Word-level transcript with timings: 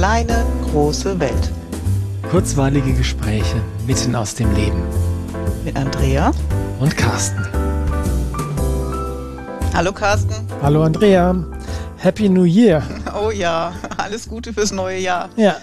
kleine, 0.00 0.46
große 0.72 1.20
Welt. 1.20 1.52
Kurzweilige 2.30 2.94
Gespräche 2.94 3.62
mitten 3.86 4.14
aus 4.14 4.34
dem 4.34 4.50
Leben. 4.54 4.82
Mit 5.62 5.76
Andrea 5.76 6.30
und 6.78 6.96
Carsten. 6.96 7.46
Hallo 9.74 9.92
Carsten. 9.92 10.32
Hallo 10.62 10.84
Andrea. 10.84 11.44
Happy 11.98 12.30
New 12.30 12.44
Year. 12.44 12.82
Oh 13.14 13.30
ja, 13.30 13.74
alles 13.98 14.26
Gute 14.26 14.54
fürs 14.54 14.72
neue 14.72 14.98
Jahr. 14.98 15.28
Ja. 15.36 15.56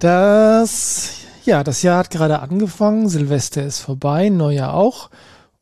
Das, 0.00 1.12
ja, 1.46 1.64
das 1.64 1.80
Jahr 1.80 2.00
hat 2.00 2.10
gerade 2.10 2.40
angefangen. 2.40 3.08
Silvester 3.08 3.64
ist 3.64 3.80
vorbei, 3.80 4.28
Neujahr 4.28 4.74
auch. 4.74 5.08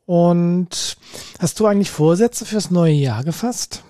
Und 0.05 0.97
hast 1.39 1.61
du 1.61 1.65
eigentlich 1.65 1.91
Vorsätze 1.91 2.45
fürs 2.45 2.71
neue 2.71 2.91
Jahr 2.91 3.23
gefasst? 3.23 3.83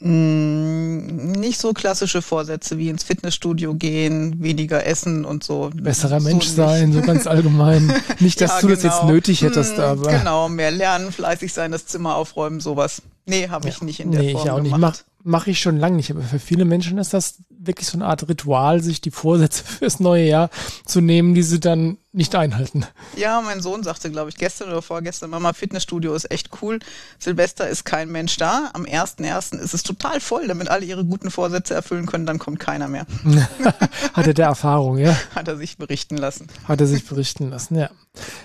Mm, 0.00 1.32
nicht 1.32 1.58
so 1.58 1.72
klassische 1.72 2.22
Vorsätze 2.22 2.78
wie 2.78 2.88
ins 2.88 3.02
Fitnessstudio 3.02 3.74
gehen, 3.74 4.40
weniger 4.40 4.86
essen 4.86 5.24
und 5.24 5.42
so. 5.42 5.70
Besserer 5.74 6.20
Mensch 6.20 6.46
so 6.46 6.54
sein, 6.54 6.92
so 6.92 7.00
ganz 7.00 7.26
allgemein. 7.26 7.92
Nicht, 8.20 8.40
dass 8.40 8.50
ja, 8.50 8.60
du 8.60 8.66
genau. 8.68 8.74
das 8.76 8.84
jetzt 8.84 9.00
genau. 9.00 9.12
nötig 9.12 9.42
hättest, 9.42 9.78
mm, 9.78 9.80
aber. 9.80 10.10
Genau, 10.18 10.48
mehr 10.48 10.70
lernen, 10.70 11.10
fleißig 11.10 11.52
sein, 11.52 11.72
das 11.72 11.86
Zimmer 11.86 12.14
aufräumen, 12.14 12.60
sowas. 12.60 13.02
Nee, 13.28 13.48
habe 13.48 13.68
ich 13.68 13.78
ja, 13.78 13.84
nicht 13.84 14.00
in 14.00 14.10
der 14.10 14.22
nee, 14.22 14.32
Form 14.32 14.44
ich 14.44 14.50
auch 14.50 14.56
gemacht. 14.56 14.72
nicht. 14.72 14.80
Mach, 14.80 14.98
mache 15.24 15.50
ich 15.50 15.60
schon 15.60 15.78
lange 15.78 15.96
nicht, 15.96 16.10
aber 16.10 16.22
für 16.22 16.38
viele 16.38 16.64
Menschen 16.64 16.98
ist 16.98 17.12
das 17.12 17.38
wirklich 17.50 17.88
so 17.88 17.98
eine 17.98 18.06
Art 18.06 18.26
Ritual, 18.28 18.82
sich 18.82 19.00
die 19.00 19.10
Vorsätze 19.10 19.62
fürs 19.78 20.00
neue 20.00 20.24
Jahr 20.24 20.50
zu 20.86 21.00
nehmen, 21.00 21.34
die 21.34 21.42
sie 21.42 21.60
dann 21.60 21.98
nicht 22.12 22.34
einhalten. 22.34 22.86
Ja, 23.16 23.40
mein 23.42 23.60
Sohn 23.60 23.82
sagte, 23.82 24.10
glaube 24.10 24.30
ich, 24.30 24.36
gestern 24.36 24.68
oder 24.68 24.80
vorgestern, 24.80 25.30
Mama, 25.30 25.52
Fitnessstudio 25.52 26.14
ist 26.14 26.30
echt 26.30 26.50
cool. 26.62 26.78
Silvester 27.18 27.68
ist 27.68 27.84
kein 27.84 28.10
Mensch 28.10 28.36
da. 28.38 28.70
Am 28.72 28.84
1.1. 28.84 29.58
ist 29.58 29.74
es 29.74 29.82
total 29.82 30.20
voll, 30.20 30.48
damit 30.48 30.68
alle 30.68 30.86
ihre 30.86 31.04
guten 31.04 31.30
Vorsätze 31.30 31.74
erfüllen 31.74 32.06
können, 32.06 32.24
dann 32.24 32.38
kommt 32.38 32.60
keiner 32.60 32.88
mehr. 32.88 33.06
Hat 34.14 34.26
er 34.26 34.34
der 34.34 34.46
Erfahrung, 34.46 34.98
ja? 34.98 35.14
Hat 35.34 35.48
er 35.48 35.56
sich 35.56 35.76
berichten 35.76 36.16
lassen. 36.16 36.48
Hat 36.64 36.80
er 36.80 36.86
sich 36.86 37.06
berichten 37.06 37.50
lassen, 37.50 37.76
ja. 37.76 37.90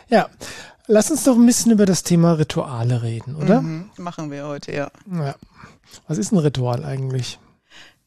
Ja. 0.09 0.29
Lass 0.87 1.11
uns 1.11 1.23
doch 1.23 1.35
ein 1.35 1.45
bisschen 1.45 1.71
über 1.71 1.85
das 1.85 2.03
Thema 2.03 2.33
Rituale 2.33 3.03
reden, 3.03 3.35
oder? 3.35 3.61
Mhm, 3.61 3.89
machen 3.97 4.31
wir 4.31 4.45
heute, 4.45 4.73
ja. 4.73 4.91
Ja. 5.11 5.35
Was 6.07 6.17
ist 6.17 6.31
ein 6.31 6.37
Ritual 6.37 6.83
eigentlich? 6.83 7.39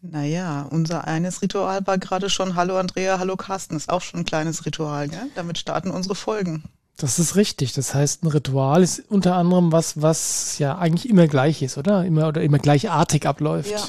Naja, 0.02 0.66
unser 0.70 1.06
eines 1.06 1.42
Ritual 1.42 1.86
war 1.86 1.98
gerade 1.98 2.28
schon 2.28 2.54
Hallo 2.54 2.78
Andrea, 2.78 3.18
Hallo 3.18 3.36
Carsten. 3.36 3.76
Ist 3.76 3.88
auch 3.88 4.02
schon 4.02 4.20
ein 4.20 4.26
kleines 4.26 4.66
Ritual, 4.66 5.08
gell? 5.08 5.30
Damit 5.34 5.58
starten 5.58 5.90
unsere 5.90 6.14
Folgen. 6.14 6.64
Das 6.96 7.18
ist 7.18 7.36
richtig. 7.36 7.72
Das 7.72 7.94
heißt, 7.94 8.22
ein 8.22 8.28
Ritual 8.28 8.82
ist 8.82 9.00
unter 9.08 9.36
anderem 9.36 9.72
was, 9.72 10.00
was 10.00 10.58
ja 10.58 10.76
eigentlich 10.78 11.08
immer 11.08 11.28
gleich 11.28 11.62
ist, 11.62 11.78
oder? 11.78 12.04
Immer 12.04 12.28
oder 12.28 12.42
immer 12.42 12.58
gleichartig 12.58 13.26
abläuft. 13.26 13.70
Ja. 13.70 13.80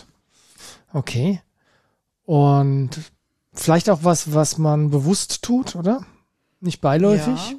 Okay. 0.93 1.41
Und 2.25 2.89
vielleicht 3.53 3.89
auch 3.89 3.99
was, 4.03 4.33
was 4.33 4.57
man 4.57 4.89
bewusst 4.89 5.43
tut, 5.43 5.75
oder? 5.75 6.05
Nicht 6.59 6.81
beiläufig? 6.81 7.51
Ja. 7.51 7.57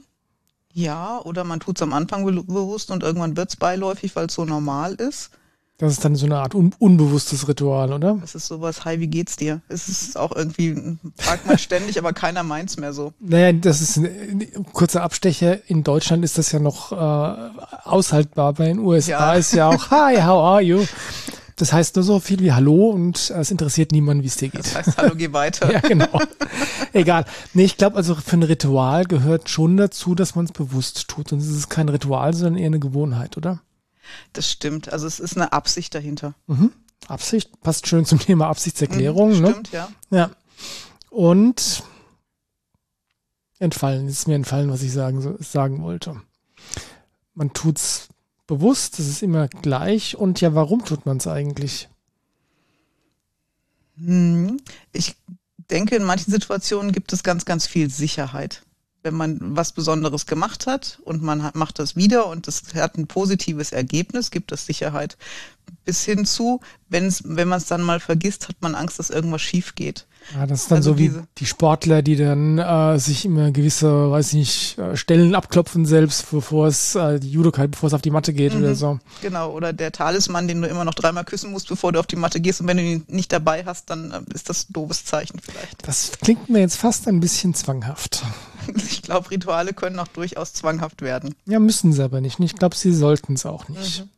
Ja, 0.79 1.21
oder 1.25 1.43
man 1.43 1.59
tut 1.59 1.77
es 1.77 1.83
am 1.83 1.93
Anfang 1.93 2.25
bewusst 2.25 2.93
und 2.93 3.03
irgendwann 3.03 3.37
wird 3.37 3.48
es 3.48 3.57
beiläufig, 3.57 4.15
weil 4.15 4.27
es 4.27 4.34
so 4.34 4.45
normal 4.45 4.95
ist. 4.95 5.31
Das 5.79 5.93
ist 5.93 6.05
dann 6.05 6.15
so 6.15 6.27
eine 6.27 6.37
Art 6.39 6.55
un 6.55 6.73
unbewusstes 6.79 7.48
Ritual, 7.48 7.93
oder? 7.93 8.19
Das 8.21 8.37
ist 8.37 8.47
sowas, 8.47 8.84
hi, 8.84 9.01
wie 9.01 9.09
geht's 9.09 9.37
dir? 9.37 9.61
Es 9.69 9.89
ist 9.89 10.17
auch 10.17 10.34
irgendwie, 10.34 10.99
fragt 11.17 11.47
man 11.47 11.59
ständig, 11.59 11.99
aber 11.99 12.12
keiner 12.12 12.45
meint's 12.45 12.77
mehr 12.77 12.93
so. 12.93 13.12
Naja, 13.19 13.53
das 13.53 13.81
ist 13.81 13.97
ein, 13.97 14.06
ein 14.41 14.67
kurzer 14.73 15.03
Abstecher. 15.03 15.69
In 15.69 15.83
Deutschland 15.83 16.25
ist 16.25 16.39
das 16.39 16.53
ja 16.53 16.61
noch 16.61 16.93
äh, 16.93 17.51
aushaltbar. 17.84 18.53
Bei 18.53 18.67
den 18.67 18.79
USA 18.79 19.33
ja. 19.33 19.34
ist 19.34 19.53
ja 19.55 19.69
auch, 19.69 19.91
hi, 19.91 20.17
how 20.23 20.45
are 20.45 20.62
you? 20.62 20.84
Das 21.59 21.73
heißt 21.73 21.97
nur 21.97 22.05
so 22.05 22.20
viel 22.20 22.38
wie 22.38 22.53
Hallo 22.53 22.91
und 22.91 23.31
es 23.31 23.50
interessiert 23.50 23.91
niemanden, 23.91 24.22
wie 24.22 24.28
es 24.28 24.37
dir 24.37 24.49
geht. 24.49 24.65
Das 24.65 24.77
heißt 24.77 24.97
Hallo, 24.97 25.15
geh 25.16 25.33
weiter. 25.33 25.72
ja, 25.72 25.81
genau. 25.81 26.21
Egal. 26.93 27.25
Nee, 27.53 27.65
ich 27.65 27.77
glaube, 27.77 27.97
also 27.97 28.15
für 28.15 28.37
ein 28.37 28.44
Ritual 28.44 29.05
gehört 29.05 29.49
schon 29.49 29.77
dazu, 29.77 30.15
dass 30.15 30.37
man 30.37 30.44
es 30.44 30.53
bewusst 30.53 31.09
tut. 31.09 31.33
Und 31.33 31.41
es 31.41 31.49
ist 31.49 31.69
kein 31.69 31.88
Ritual, 31.88 32.33
sondern 32.33 32.56
eher 32.56 32.66
eine 32.66 32.78
Gewohnheit, 32.78 33.37
oder? 33.37 33.60
Das 34.33 34.49
stimmt. 34.49 34.93
Also 34.93 35.09
es 35.09 35.19
ist 35.19 35.37
eine 35.37 35.53
Absicht 35.53 35.94
dahinter. 35.97 36.34
Mhm. 36.47 36.72
Absicht 37.09 37.60
passt 37.60 37.88
schön 37.88 38.04
zum 38.04 38.21
Thema 38.21 38.47
Absichtserklärung. 38.47 39.31
Mhm, 39.31 39.47
stimmt, 39.47 39.72
ne? 39.72 39.78
ja. 39.78 39.88
Ja. 40.10 40.31
Und 41.10 41.83
entfallen, 43.59 44.06
ist 44.06 44.28
mir 44.28 44.37
entfallen, 44.37 44.71
was 44.71 44.83
ich 44.83 44.93
sagen, 44.93 45.37
sagen 45.41 45.83
wollte. 45.83 46.21
Man 47.34 47.53
tut's 47.53 48.09
bewusst, 48.48 48.98
es 48.98 49.06
ist 49.06 49.22
immer 49.22 49.47
gleich. 49.47 50.16
Und 50.16 50.41
ja, 50.41 50.54
warum 50.54 50.84
tut 50.84 51.06
man 51.06 51.19
es 51.19 51.28
eigentlich? 51.28 51.88
Hm, 53.97 54.56
ich 54.92 55.14
denke, 55.70 55.94
in 55.94 56.03
manchen 56.03 56.32
Situationen 56.32 56.91
gibt 56.91 57.12
es 57.12 57.22
ganz, 57.22 57.44
ganz 57.44 57.69
viel 57.69 57.88
Sicherheit 57.91 58.62
wenn 59.03 59.14
man 59.14 59.38
was 59.56 59.72
Besonderes 59.72 60.26
gemacht 60.26 60.66
hat 60.66 60.98
und 61.04 61.22
man 61.22 61.42
hat, 61.42 61.54
macht 61.54 61.78
das 61.78 61.97
wieder 61.97 62.26
und 62.26 62.48
es 62.48 62.75
hat 62.75 62.98
ein 62.98 63.06
positives 63.06 63.72
Ergebnis, 63.72 64.31
gibt 64.31 64.53
es 64.53 64.66
Sicherheit. 64.66 65.16
Bis 65.84 66.04
hin 66.04 66.26
zu, 66.26 66.60
wenn 66.88 67.12
man 67.30 67.59
es 67.59 67.66
dann 67.66 67.82
mal 67.82 68.00
vergisst, 68.00 68.48
hat 68.48 68.56
man 68.60 68.75
Angst, 68.75 68.98
dass 68.98 69.10
irgendwas 69.10 69.42
schief 69.42 69.75
geht. 69.75 70.06
Ja, 70.34 70.47
das 70.47 70.62
ist 70.62 70.71
dann 70.71 70.78
also 70.78 70.93
so 70.93 70.99
wie 70.99 71.12
die 71.39 71.47
Sportler, 71.47 72.03
die 72.03 72.16
dann 72.16 72.59
äh, 72.59 72.99
sich 72.99 73.25
immer 73.25 73.50
gewisse, 73.50 74.11
weiß 74.11 74.28
ich 74.28 74.34
nicht, 74.34 74.78
äh, 74.78 74.97
Stellen 74.97 75.34
abklopfen 75.34 75.87
selbst, 75.87 76.31
bevor 76.31 76.66
es 76.66 76.94
äh, 76.94 77.19
die 77.19 77.31
Judokai, 77.31 77.66
bevor 77.66 77.87
es 77.87 77.94
auf 77.94 78.03
die 78.03 78.11
Matte 78.11 78.33
geht 78.33 78.55
mhm, 78.55 78.61
oder 78.61 78.75
so. 78.75 78.99
Genau, 79.22 79.53
oder 79.53 79.72
der 79.72 79.91
Talisman, 79.93 80.47
den 80.47 80.61
du 80.61 80.69
immer 80.69 80.84
noch 80.84 80.94
dreimal 80.94 81.25
küssen 81.25 81.50
musst, 81.50 81.69
bevor 81.69 81.93
du 81.93 82.00
auf 82.00 82.06
die 82.06 82.16
Matte 82.16 82.41
gehst 82.41 82.61
und 82.61 82.66
wenn 82.66 82.77
du 82.77 82.83
ihn 82.83 83.05
nicht 83.09 83.33
dabei 83.33 83.65
hast, 83.65 83.89
dann 83.91 84.11
äh, 84.11 84.34
ist 84.34 84.49
das 84.49 84.69
ein 84.69 84.72
doofes 84.75 85.05
Zeichen 85.05 85.39
vielleicht. 85.41 85.87
Das 85.87 86.12
klingt 86.21 86.49
mir 86.49 86.60
jetzt 86.60 86.77
fast 86.77 87.09
ein 87.09 87.21
bisschen 87.21 87.55
zwanghaft. 87.55 88.22
Ich 88.77 89.00
glaube, 89.00 89.31
Rituale 89.31 89.72
können 89.72 89.99
auch 89.99 90.09
durchaus 90.09 90.53
zwanghaft 90.53 91.00
werden. 91.00 91.34
Ja, 91.47 91.59
müssen 91.59 91.95
sie 91.95 92.05
aber 92.05 92.21
nicht. 92.21 92.39
Ich 92.39 92.55
glaube, 92.55 92.77
sie 92.77 92.93
sollten 92.93 93.33
es 93.33 93.47
auch 93.47 93.66
nicht. 93.69 94.00
Mhm. 94.00 94.10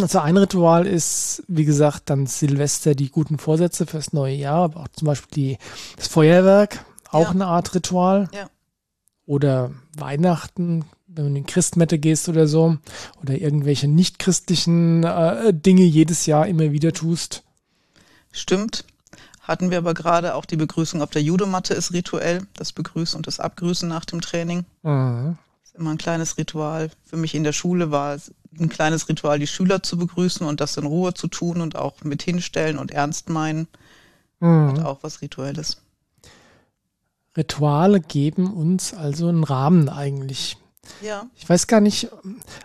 Also 0.00 0.18
ein 0.18 0.36
Ritual 0.36 0.86
ist, 0.86 1.44
wie 1.46 1.64
gesagt, 1.64 2.10
dann 2.10 2.26
Silvester 2.26 2.94
die 2.94 3.10
guten 3.10 3.38
Vorsätze 3.38 3.86
fürs 3.86 4.12
neue 4.12 4.34
Jahr, 4.34 4.64
aber 4.64 4.80
auch 4.80 4.88
zum 4.88 5.06
Beispiel 5.06 5.30
die, 5.34 5.58
das 5.96 6.08
Feuerwerk, 6.08 6.84
auch 7.10 7.26
ja. 7.26 7.30
eine 7.30 7.46
Art 7.46 7.74
Ritual. 7.74 8.28
Ja. 8.32 8.48
Oder 9.26 9.70
Weihnachten, 9.96 10.84
wenn 11.06 11.24
du 11.24 11.28
in 11.28 11.34
die 11.36 11.44
Christmette 11.44 11.98
gehst 11.98 12.28
oder 12.28 12.46
so, 12.46 12.76
oder 13.22 13.34
irgendwelche 13.34 13.88
nicht-christlichen 13.88 15.04
äh, 15.04 15.54
Dinge 15.54 15.82
jedes 15.82 16.26
Jahr 16.26 16.46
immer 16.46 16.72
wieder 16.72 16.92
tust. 16.92 17.44
Stimmt. 18.32 18.84
Hatten 19.40 19.70
wir 19.70 19.78
aber 19.78 19.94
gerade 19.94 20.34
auch 20.34 20.46
die 20.46 20.56
Begrüßung 20.56 21.02
auf 21.02 21.10
der 21.10 21.22
Judomatte 21.22 21.74
ist 21.74 21.92
rituell, 21.92 22.46
das 22.54 22.72
Begrüßen 22.72 23.16
und 23.16 23.26
das 23.26 23.40
Abgrüßen 23.40 23.88
nach 23.88 24.04
dem 24.04 24.20
Training. 24.20 24.64
Mhm. 24.82 25.38
ist 25.62 25.74
immer 25.74 25.90
ein 25.90 25.98
kleines 25.98 26.36
Ritual. 26.38 26.90
Für 27.04 27.16
mich 27.16 27.34
in 27.34 27.44
der 27.44 27.52
Schule 27.52 27.90
war 27.90 28.14
es 28.14 28.32
ein 28.58 28.68
kleines 28.68 29.08
Ritual, 29.08 29.38
die 29.38 29.46
Schüler 29.46 29.82
zu 29.82 29.96
begrüßen 29.96 30.46
und 30.46 30.60
das 30.60 30.76
in 30.76 30.86
Ruhe 30.86 31.14
zu 31.14 31.28
tun 31.28 31.60
und 31.60 31.76
auch 31.76 32.02
mit 32.04 32.22
hinstellen 32.22 32.78
und 32.78 32.90
ernst 32.90 33.28
meinen. 33.28 33.68
Mhm. 34.40 34.68
Hat 34.68 34.84
auch 34.84 34.98
was 35.02 35.22
Rituelles. 35.22 35.78
Rituale 37.36 38.00
geben 38.00 38.52
uns 38.52 38.94
also 38.94 39.28
einen 39.28 39.44
Rahmen 39.44 39.88
eigentlich. 39.88 40.56
Ja. 41.02 41.26
Ich 41.34 41.48
weiß 41.48 41.66
gar 41.66 41.80
nicht, 41.80 42.08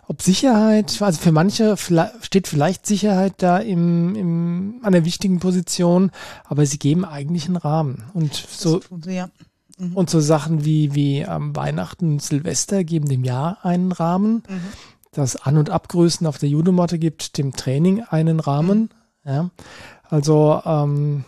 ob 0.07 0.21
Sicherheit, 0.21 1.01
also 1.01 1.19
für 1.19 1.31
manche 1.31 1.75
steht 2.21 2.47
vielleicht 2.47 2.85
Sicherheit 2.85 3.35
da 3.37 3.57
im, 3.57 4.15
im, 4.15 4.79
an 4.83 4.91
der 4.91 5.05
wichtigen 5.05 5.39
Position, 5.39 6.11
aber 6.43 6.65
sie 6.65 6.79
geben 6.79 7.05
eigentlich 7.05 7.45
einen 7.45 7.55
Rahmen. 7.55 8.03
Und 8.13 8.33
so, 8.33 8.81
sie, 9.03 9.15
ja. 9.15 9.29
mhm. 9.77 9.95
und 9.95 10.09
so 10.09 10.19
Sachen 10.19 10.65
wie, 10.65 10.93
wie 10.95 11.25
am 11.25 11.55
Weihnachten 11.55 12.19
Silvester 12.19 12.83
geben 12.83 13.07
dem 13.07 13.23
Jahr 13.23 13.63
einen 13.63 13.91
Rahmen. 13.91 14.43
Mhm. 14.47 14.61
Das 15.11 15.35
An- 15.35 15.57
und 15.57 15.69
Abgrüßen 15.69 16.27
auf 16.27 16.37
der 16.37 16.49
Judomatte 16.49 16.99
gibt 16.99 17.37
dem 17.37 17.53
Training 17.53 18.03
einen 18.03 18.39
Rahmen. 18.39 18.89
Ja. 19.25 19.49
Also 20.09 20.61
ähm, 20.65 21.25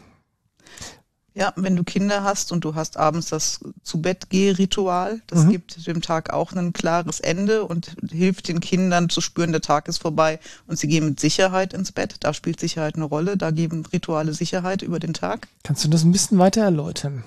ja, 1.34 1.54
wenn 1.56 1.78
du 1.78 1.84
Kinder 1.84 2.24
hast 2.24 2.52
und 2.52 2.66
du 2.66 2.76
hast 2.76 2.98
abends 2.98 3.30
das 3.30 3.62
zu 3.84 4.02
Bett 4.02 4.28
ritual 4.34 5.22
das 5.28 5.46
mhm. 5.46 5.52
gibt 5.52 5.88
dem 5.88 6.02
Tag 6.02 6.34
auch 6.34 6.52
ein 6.52 6.74
klares 6.74 7.22
Ende 7.22 7.64
und 7.64 7.96
hilft 8.12 8.50
den 8.50 8.60
Kindern 8.60 9.08
zu 9.08 9.22
spüren, 9.22 9.54
der 9.54 9.62
Tag 9.62 9.88
ist 9.88 10.00
vorbei 10.00 10.40
und 10.68 10.78
sie 10.78 10.88
gehen 10.88 11.06
mit 11.06 11.20
Sicherheit 11.22 11.74
ins 11.74 11.94
Bett. 11.94 12.16
Da 12.20 12.34
spielt 12.34 12.60
Sicherheit 12.60 12.96
eine 12.96 13.06
Rolle, 13.06 13.38
da 13.38 13.52
geben 13.52 13.86
Rituale 13.94 14.34
Sicherheit 14.34 14.82
über 14.82 15.00
den 15.00 15.14
Tag. 15.14 15.48
Kannst 15.64 15.86
du 15.86 15.88
das 15.88 16.04
ein 16.04 16.12
bisschen 16.12 16.38
weiter 16.38 16.64
erläutern? 16.64 17.24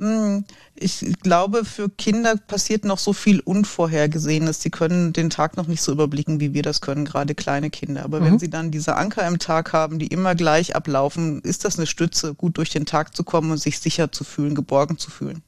Hm, 0.00 0.44
ich 0.74 1.04
glaube, 1.22 1.66
für 1.66 1.90
Kinder 1.90 2.34
passiert 2.36 2.86
noch 2.86 2.98
so 2.98 3.12
viel 3.12 3.40
Unvorhergesehenes. 3.40 4.62
Sie 4.62 4.70
können 4.70 5.12
den 5.12 5.28
Tag 5.28 5.58
noch 5.58 5.66
nicht 5.66 5.82
so 5.82 5.92
überblicken, 5.92 6.40
wie 6.40 6.54
wir 6.54 6.62
das 6.62 6.80
können, 6.80 7.04
gerade 7.04 7.34
kleine 7.34 7.68
Kinder. 7.68 8.02
Aber 8.04 8.20
mhm. 8.20 8.24
wenn 8.24 8.38
sie 8.38 8.48
dann 8.48 8.70
diese 8.70 8.96
Anker 8.96 9.28
im 9.28 9.38
Tag 9.38 9.74
haben, 9.74 9.98
die 9.98 10.06
immer 10.06 10.34
gleich 10.34 10.74
ablaufen, 10.74 11.42
ist 11.42 11.66
das 11.66 11.76
eine 11.76 11.86
Stütze, 11.86 12.34
gut 12.34 12.56
durch 12.56 12.70
den 12.70 12.86
Tag 12.86 13.14
zu 13.14 13.24
kommen 13.24 13.50
und 13.50 13.58
sich 13.58 13.78
sicher 13.78 14.10
zu 14.10 14.24
fühlen, 14.24 14.54
geborgen 14.54 14.96
zu 14.96 15.10
fühlen. 15.10 15.42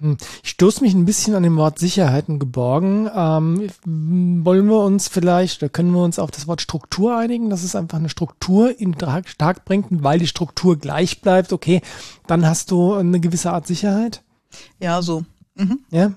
Hm. 0.00 0.16
Ich 0.42 0.50
stoße 0.50 0.82
mich 0.82 0.94
ein 0.94 1.04
bisschen 1.04 1.34
an 1.34 1.42
dem 1.42 1.56
Wort 1.56 1.78
Sicherheit 1.78 2.28
und 2.28 2.38
geborgen. 2.38 3.10
Ähm, 3.14 3.68
wollen 4.44 4.66
wir 4.66 4.80
uns 4.80 5.08
vielleicht 5.08 5.62
oder 5.62 5.68
können 5.68 5.92
wir 5.92 6.02
uns 6.02 6.18
auf 6.18 6.30
das 6.30 6.46
Wort 6.46 6.60
Struktur 6.60 7.16
einigen, 7.16 7.50
dass 7.50 7.62
es 7.62 7.76
einfach 7.76 7.98
eine 7.98 8.08
Struktur 8.08 8.78
in 8.78 8.96
stark 9.26 9.64
bringt, 9.64 9.86
weil 9.90 10.18
die 10.18 10.26
Struktur 10.26 10.78
gleich 10.78 11.20
bleibt? 11.20 11.52
Okay, 11.52 11.82
dann 12.26 12.46
hast 12.46 12.70
du 12.70 12.94
eine 12.94 13.20
gewisse 13.20 13.52
Art 13.52 13.66
Sicherheit? 13.66 14.22
Ja, 14.78 15.02
so. 15.02 15.24
Mhm. 15.54 15.80
Ja? 15.90 16.12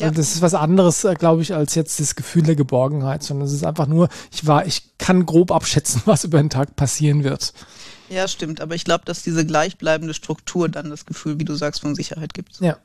Ja. 0.00 0.10
Das 0.10 0.34
ist 0.34 0.42
was 0.42 0.54
anderes, 0.54 1.04
äh, 1.04 1.14
glaube 1.14 1.42
ich, 1.42 1.54
als 1.54 1.74
jetzt 1.74 2.00
das 2.00 2.16
Gefühl 2.16 2.42
der 2.42 2.56
Geborgenheit, 2.56 3.22
sondern 3.22 3.46
es 3.46 3.52
ist 3.52 3.64
einfach 3.64 3.86
nur, 3.86 4.08
ich 4.32 4.46
war, 4.46 4.66
ich 4.66 4.98
kann 4.98 5.26
grob 5.26 5.52
abschätzen, 5.52 6.02
was 6.06 6.24
über 6.24 6.38
den 6.38 6.50
Tag 6.50 6.74
passieren 6.76 7.22
wird. 7.22 7.52
Ja, 8.08 8.26
stimmt. 8.26 8.60
Aber 8.60 8.74
ich 8.74 8.84
glaube, 8.84 9.04
dass 9.04 9.22
diese 9.22 9.46
gleichbleibende 9.46 10.12
Struktur 10.12 10.68
dann 10.68 10.90
das 10.90 11.06
Gefühl, 11.06 11.38
wie 11.38 11.44
du 11.44 11.54
sagst, 11.54 11.80
von 11.80 11.94
Sicherheit 11.94 12.34
gibt. 12.34 12.60
Ja. 12.60 12.78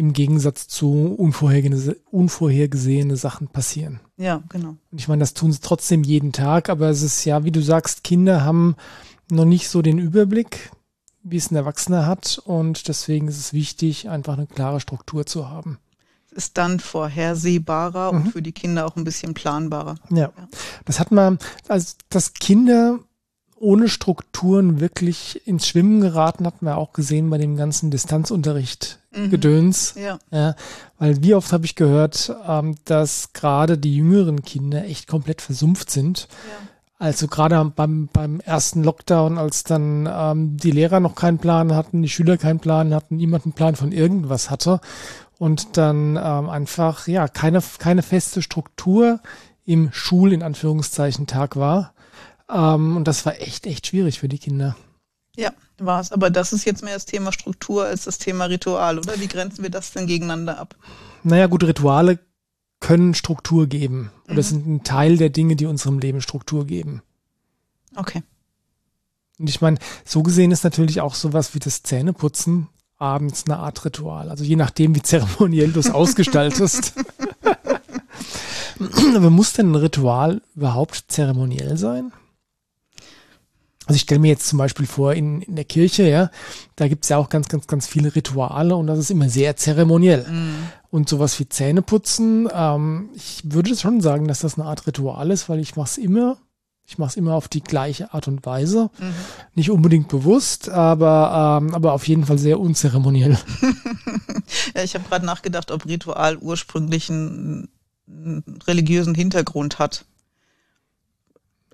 Im 0.00 0.14
Gegensatz 0.14 0.66
zu 0.66 1.14
unvorhergesehene, 1.18 1.94
unvorhergesehene 2.10 3.16
Sachen 3.16 3.48
passieren. 3.48 4.00
Ja, 4.16 4.42
genau. 4.48 4.76
Und 4.90 4.98
ich 4.98 5.08
meine, 5.08 5.20
das 5.20 5.34
tun 5.34 5.52
sie 5.52 5.60
trotzdem 5.60 6.04
jeden 6.04 6.32
Tag, 6.32 6.70
aber 6.70 6.88
es 6.88 7.02
ist 7.02 7.22
ja, 7.26 7.44
wie 7.44 7.50
du 7.50 7.60
sagst, 7.60 8.02
Kinder 8.02 8.42
haben 8.42 8.76
noch 9.30 9.44
nicht 9.44 9.68
so 9.68 9.82
den 9.82 9.98
Überblick, 9.98 10.70
wie 11.22 11.36
es 11.36 11.50
ein 11.50 11.56
Erwachsener 11.56 12.06
hat. 12.06 12.40
Und 12.46 12.88
deswegen 12.88 13.28
ist 13.28 13.36
es 13.36 13.52
wichtig, 13.52 14.08
einfach 14.08 14.38
eine 14.38 14.46
klare 14.46 14.80
Struktur 14.80 15.26
zu 15.26 15.50
haben 15.50 15.78
ist 16.32 16.58
dann 16.58 16.78
vorhersehbarer 16.78 18.12
mhm. 18.12 18.20
und 18.20 18.30
für 18.30 18.40
die 18.40 18.52
Kinder 18.52 18.86
auch 18.86 18.94
ein 18.94 19.02
bisschen 19.02 19.34
planbarer. 19.34 19.96
Ja. 20.10 20.16
ja. 20.16 20.48
Das 20.84 21.00
hat 21.00 21.10
man, 21.10 21.40
also 21.66 21.94
dass 22.08 22.34
Kinder 22.34 23.00
ohne 23.60 23.88
Strukturen 23.90 24.80
wirklich 24.80 25.46
ins 25.46 25.68
Schwimmen 25.68 26.00
geraten, 26.00 26.46
hatten 26.46 26.64
wir 26.64 26.78
auch 26.78 26.92
gesehen 26.92 27.28
bei 27.28 27.36
dem 27.36 27.56
ganzen 27.56 27.90
Distanzunterricht 27.90 28.98
mhm. 29.14 29.30
Gedöns. 29.30 29.94
Ja. 29.96 30.18
ja. 30.30 30.56
Weil 30.98 31.22
wie 31.22 31.34
oft 31.34 31.52
habe 31.52 31.66
ich 31.66 31.76
gehört, 31.76 32.34
ähm, 32.48 32.76
dass 32.86 33.34
gerade 33.34 33.76
die 33.76 33.96
jüngeren 33.96 34.42
Kinder 34.42 34.84
echt 34.84 35.06
komplett 35.06 35.42
versumpft 35.42 35.90
sind. 35.90 36.26
Ja. 36.30 36.68
Also 36.98 37.28
gerade 37.28 37.72
beim, 37.76 38.08
beim 38.12 38.40
ersten 38.40 38.82
Lockdown, 38.82 39.36
als 39.36 39.62
dann 39.64 40.08
ähm, 40.10 40.56
die 40.56 40.70
Lehrer 40.70 41.00
noch 41.00 41.14
keinen 41.14 41.38
Plan 41.38 41.74
hatten, 41.74 42.02
die 42.02 42.08
Schüler 42.08 42.38
keinen 42.38 42.60
Plan 42.60 42.94
hatten, 42.94 43.16
niemand 43.16 43.44
einen 43.44 43.52
Plan 43.52 43.76
von 43.76 43.92
irgendwas 43.92 44.50
hatte 44.50 44.80
und 45.38 45.76
dann 45.76 46.18
ähm, 46.22 46.48
einfach 46.50 47.08
ja 47.08 47.28
keine 47.28 47.62
keine 47.78 48.02
feste 48.02 48.42
Struktur 48.42 49.20
im 49.64 49.90
Schul 49.92 50.32
in 50.32 50.42
Anführungszeichen 50.42 51.26
Tag 51.26 51.56
war 51.56 51.94
ähm, 52.52 52.96
und 52.96 53.04
das 53.04 53.24
war 53.26 53.40
echt, 53.40 53.66
echt 53.66 53.86
schwierig 53.86 54.18
für 54.18 54.28
die 54.28 54.38
Kinder. 54.38 54.76
Ja, 55.36 55.52
war 55.78 56.00
es. 56.00 56.12
Aber 56.12 56.30
das 56.30 56.52
ist 56.52 56.64
jetzt 56.64 56.82
mehr 56.82 56.94
das 56.94 57.06
Thema 57.06 57.32
Struktur 57.32 57.84
als 57.84 58.04
das 58.04 58.18
Thema 58.18 58.46
Ritual, 58.46 58.98
oder? 58.98 59.20
Wie 59.20 59.28
grenzen 59.28 59.62
wir 59.62 59.70
das 59.70 59.92
denn 59.92 60.06
gegeneinander 60.06 60.58
ab? 60.58 60.76
Naja, 61.22 61.46
gut, 61.46 61.64
Rituale 61.64 62.18
können 62.80 63.14
Struktur 63.14 63.66
geben. 63.66 64.10
Mhm. 64.26 64.32
Oder 64.32 64.42
sind 64.42 64.66
ein 64.66 64.84
Teil 64.84 65.16
der 65.16 65.30
Dinge, 65.30 65.56
die 65.56 65.66
unserem 65.66 65.98
Leben 65.98 66.20
Struktur 66.20 66.66
geben. 66.66 67.02
Okay. 67.94 68.22
Und 69.38 69.48
ich 69.48 69.60
meine, 69.60 69.78
so 70.04 70.22
gesehen 70.22 70.50
ist 70.50 70.64
natürlich 70.64 71.00
auch 71.00 71.14
sowas 71.14 71.54
wie 71.54 71.60
das 71.60 71.82
Zähneputzen 71.82 72.68
abends 72.98 73.44
eine 73.46 73.58
Art 73.58 73.84
Ritual. 73.84 74.28
Also 74.28 74.44
je 74.44 74.56
nachdem, 74.56 74.94
wie 74.94 75.02
zeremoniell 75.02 75.72
du 75.72 75.80
es 75.80 75.90
ausgestaltest. 75.90 76.94
Aber 79.14 79.30
muss 79.30 79.52
denn 79.54 79.72
ein 79.72 79.76
Ritual 79.76 80.42
überhaupt 80.54 81.04
zeremoniell 81.08 81.76
sein? 81.76 82.12
Also 83.90 83.96
ich 83.96 84.02
stelle 84.02 84.20
mir 84.20 84.28
jetzt 84.28 84.46
zum 84.46 84.56
Beispiel 84.56 84.86
vor, 84.86 85.14
in, 85.14 85.42
in 85.42 85.56
der 85.56 85.64
Kirche, 85.64 86.08
ja, 86.08 86.30
da 86.76 86.86
gibt 86.86 87.02
es 87.02 87.08
ja 87.08 87.16
auch 87.16 87.28
ganz, 87.28 87.48
ganz, 87.48 87.66
ganz 87.66 87.88
viele 87.88 88.14
Rituale 88.14 88.76
und 88.76 88.86
das 88.86 89.00
ist 89.00 89.10
immer 89.10 89.28
sehr 89.28 89.56
zeremoniell. 89.56 90.22
Mm. 90.30 90.68
Und 90.90 91.08
sowas 91.08 91.40
wie 91.40 91.48
Zähneputzen, 91.48 92.48
ähm, 92.54 93.08
ich 93.16 93.40
würde 93.42 93.74
schon 93.74 94.00
sagen, 94.00 94.28
dass 94.28 94.38
das 94.38 94.56
eine 94.56 94.68
Art 94.68 94.86
Ritual 94.86 95.32
ist, 95.32 95.48
weil 95.48 95.58
ich 95.58 95.74
mache 95.74 95.88
es 95.88 95.98
immer. 95.98 96.36
Ich 96.86 96.98
mache 96.98 97.08
es 97.08 97.16
immer 97.16 97.34
auf 97.34 97.48
die 97.48 97.64
gleiche 97.64 98.14
Art 98.14 98.28
und 98.28 98.46
Weise. 98.46 98.90
Mhm. 99.00 99.14
Nicht 99.56 99.72
unbedingt 99.72 100.06
bewusst, 100.06 100.68
aber, 100.68 101.58
ähm, 101.60 101.74
aber 101.74 101.94
auf 101.94 102.06
jeden 102.06 102.26
Fall 102.26 102.38
sehr 102.38 102.60
unzeremoniell. 102.60 103.36
ja, 104.76 104.84
ich 104.84 104.94
habe 104.94 105.08
gerade 105.08 105.26
nachgedacht, 105.26 105.72
ob 105.72 105.84
Ritual 105.84 106.36
ursprünglich 106.36 107.10
einen 107.10 107.70
religiösen 108.68 109.16
Hintergrund 109.16 109.80
hat. 109.80 110.04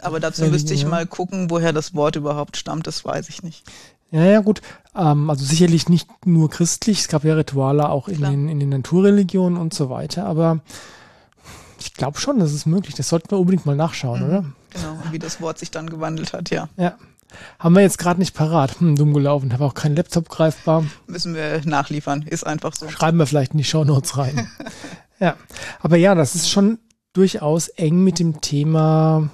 Aber 0.00 0.20
dazu 0.20 0.42
Religion, 0.42 0.52
müsste 0.52 0.74
ich 0.74 0.86
mal 0.86 1.06
gucken, 1.06 1.50
woher 1.50 1.72
das 1.72 1.94
Wort 1.94 2.16
überhaupt 2.16 2.56
stammt, 2.56 2.86
das 2.86 3.04
weiß 3.04 3.28
ich 3.28 3.42
nicht. 3.42 3.64
Ja, 4.10 4.24
ja, 4.24 4.40
gut. 4.40 4.62
Ähm, 4.94 5.28
also 5.30 5.44
sicherlich 5.44 5.88
nicht 5.88 6.08
nur 6.26 6.50
christlich, 6.50 7.00
es 7.00 7.08
gab 7.08 7.24
ja 7.24 7.34
Rituale 7.34 7.88
auch 7.88 8.08
in 8.08 8.20
den, 8.20 8.48
in 8.48 8.60
den 8.60 8.68
Naturreligionen 8.68 9.58
und 9.58 9.74
so 9.74 9.90
weiter, 9.90 10.26
aber 10.26 10.60
ich 11.80 11.94
glaube 11.94 12.18
schon, 12.18 12.38
das 12.38 12.52
ist 12.52 12.66
möglich. 12.66 12.94
Das 12.94 13.08
sollten 13.08 13.30
wir 13.30 13.38
unbedingt 13.38 13.66
mal 13.66 13.76
nachschauen, 13.76 14.20
mhm. 14.20 14.26
oder? 14.28 14.44
Genau, 14.70 14.98
wie 15.10 15.18
das 15.18 15.40
Wort 15.40 15.58
sich 15.58 15.70
dann 15.70 15.88
gewandelt 15.90 16.32
hat, 16.32 16.50
ja. 16.50 16.68
Ja. 16.76 16.96
Haben 17.58 17.74
wir 17.74 17.82
jetzt 17.82 17.98
gerade 17.98 18.20
nicht 18.20 18.34
parat. 18.34 18.80
Hm, 18.80 18.96
dumm 18.96 19.12
gelaufen. 19.12 19.52
Habe 19.52 19.64
auch 19.64 19.74
keinen 19.74 19.96
Laptop 19.96 20.28
greifbar. 20.28 20.84
Müssen 21.06 21.34
wir 21.34 21.60
nachliefern. 21.64 22.22
Ist 22.22 22.46
einfach 22.46 22.74
so. 22.74 22.88
Schreiben 22.88 23.18
wir 23.18 23.26
vielleicht 23.26 23.52
in 23.52 23.58
die 23.58 23.64
Shownotes 23.64 24.16
rein. 24.16 24.48
ja. 25.20 25.36
Aber 25.80 25.96
ja, 25.96 26.14
das 26.14 26.34
ist 26.34 26.48
schon 26.48 26.78
durchaus 27.12 27.68
eng 27.68 28.04
mit 28.04 28.18
dem 28.18 28.40
Thema 28.40 29.28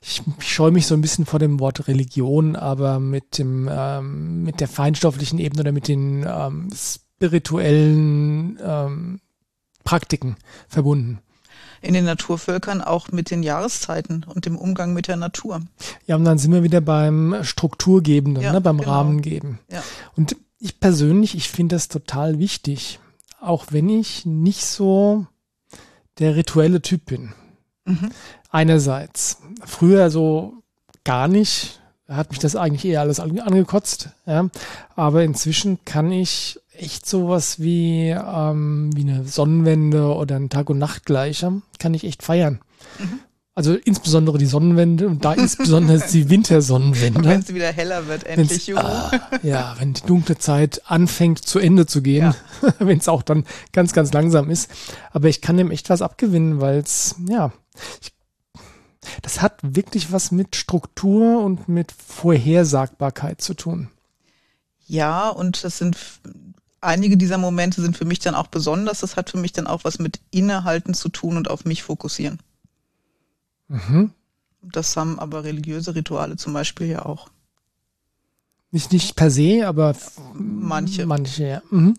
ich, 0.00 0.22
ich 0.38 0.52
scheue 0.52 0.70
mich 0.70 0.86
so 0.86 0.94
ein 0.94 1.00
bisschen 1.00 1.26
vor 1.26 1.38
dem 1.38 1.60
Wort 1.60 1.88
Religion, 1.88 2.56
aber 2.56 3.00
mit 3.00 3.38
dem 3.38 3.68
ähm, 3.70 4.42
mit 4.44 4.60
der 4.60 4.68
feinstofflichen 4.68 5.38
Ebene 5.38 5.60
oder 5.62 5.72
mit 5.72 5.88
den 5.88 6.26
ähm, 6.28 6.68
spirituellen 6.74 8.58
ähm, 8.62 9.20
Praktiken 9.84 10.36
verbunden. 10.68 11.20
In 11.82 11.92
den 11.92 12.06
Naturvölkern 12.06 12.80
auch 12.80 13.12
mit 13.12 13.30
den 13.30 13.42
Jahreszeiten 13.42 14.24
und 14.24 14.46
dem 14.46 14.56
Umgang 14.56 14.94
mit 14.94 15.06
der 15.06 15.16
Natur. 15.16 15.60
Ja, 16.06 16.16
und 16.16 16.24
dann 16.24 16.38
sind 16.38 16.52
wir 16.52 16.62
wieder 16.62 16.80
beim 16.80 17.36
Strukturgebenden, 17.42 18.42
ja, 18.42 18.52
ne, 18.52 18.60
beim 18.62 18.78
genau. 18.78 18.90
Rahmengeben. 18.90 19.58
Ja. 19.70 19.82
Und 20.16 20.36
ich 20.58 20.80
persönlich, 20.80 21.34
ich 21.34 21.50
finde 21.50 21.76
das 21.76 21.88
total 21.88 22.38
wichtig, 22.38 23.00
auch 23.38 23.66
wenn 23.70 23.90
ich 23.90 24.24
nicht 24.24 24.64
so 24.64 25.26
der 26.18 26.36
rituelle 26.36 26.80
Typ 26.80 27.04
bin. 27.04 27.34
Mhm. 27.84 28.10
Einerseits. 28.54 29.38
Früher 29.64 30.10
so 30.10 30.62
gar 31.02 31.26
nicht. 31.26 31.80
Hat 32.06 32.30
mich 32.30 32.38
das 32.38 32.54
eigentlich 32.54 32.84
eher 32.84 33.00
alles 33.00 33.18
angekotzt. 33.18 34.10
Ja. 34.26 34.48
Aber 34.94 35.24
inzwischen 35.24 35.84
kann 35.84 36.12
ich 36.12 36.60
echt 36.72 37.04
sowas 37.04 37.58
wie, 37.58 38.10
ähm, 38.10 38.90
wie 38.94 39.00
eine 39.00 39.24
Sonnenwende 39.24 40.14
oder 40.14 40.36
ein 40.36 40.50
Tag- 40.50 40.70
und 40.70 40.78
Nachtgleicher, 40.78 41.62
kann 41.80 41.94
ich 41.94 42.04
echt 42.04 42.22
feiern. 42.22 42.60
Mhm. 43.00 43.20
Also 43.56 43.74
insbesondere 43.74 44.38
die 44.38 44.46
Sonnenwende 44.46 45.08
und 45.08 45.24
da 45.24 45.32
insbesondere 45.34 46.00
die 46.12 46.30
Wintersonnenwende. 46.30 47.24
Wenn 47.24 47.40
es 47.40 47.52
wieder 47.52 47.72
heller 47.72 48.06
wird, 48.06 48.22
endlich. 48.22 48.76
Ah, 48.76 49.10
ja, 49.42 49.74
wenn 49.80 49.94
die 49.94 50.02
dunkle 50.02 50.38
Zeit 50.38 50.82
anfängt 50.86 51.44
zu 51.44 51.58
Ende 51.58 51.86
zu 51.86 52.02
gehen, 52.02 52.34
ja. 52.62 52.74
wenn 52.78 52.98
es 52.98 53.08
auch 53.08 53.22
dann 53.22 53.46
ganz, 53.72 53.92
ganz 53.92 54.12
langsam 54.12 54.48
ist. 54.48 54.70
Aber 55.10 55.28
ich 55.28 55.40
kann 55.40 55.56
dem 55.56 55.72
echt 55.72 55.90
was 55.90 56.02
abgewinnen, 56.02 56.60
weil 56.60 56.78
es, 56.78 57.16
ja, 57.28 57.52
ich 58.00 58.13
das 59.22 59.42
hat 59.42 59.60
wirklich 59.62 60.12
was 60.12 60.30
mit 60.30 60.56
Struktur 60.56 61.42
und 61.42 61.68
mit 61.68 61.92
Vorhersagbarkeit 61.92 63.40
zu 63.40 63.54
tun. 63.54 63.88
Ja, 64.86 65.28
und 65.28 65.64
das 65.64 65.78
sind 65.78 65.96
einige 66.80 67.16
dieser 67.16 67.38
Momente 67.38 67.80
sind 67.80 67.96
für 67.96 68.04
mich 68.04 68.18
dann 68.18 68.34
auch 68.34 68.48
besonders. 68.48 69.00
Das 69.00 69.16
hat 69.16 69.30
für 69.30 69.38
mich 69.38 69.52
dann 69.52 69.66
auch 69.66 69.84
was 69.84 69.98
mit 69.98 70.20
Innehalten 70.30 70.94
zu 70.94 71.08
tun 71.08 71.36
und 71.36 71.48
auf 71.48 71.64
mich 71.64 71.82
fokussieren. 71.82 72.38
Mhm. 73.68 74.12
Das 74.62 74.96
haben 74.96 75.18
aber 75.18 75.44
religiöse 75.44 75.94
Rituale 75.94 76.36
zum 76.36 76.52
Beispiel 76.52 76.86
ja 76.86 77.04
auch. 77.04 77.28
Nicht, 78.70 78.92
nicht 78.92 79.16
per 79.16 79.30
se, 79.30 79.66
aber 79.66 79.96
manche. 80.34 81.06
Manche, 81.06 81.46
ja. 81.46 81.62
Mhm. 81.70 81.94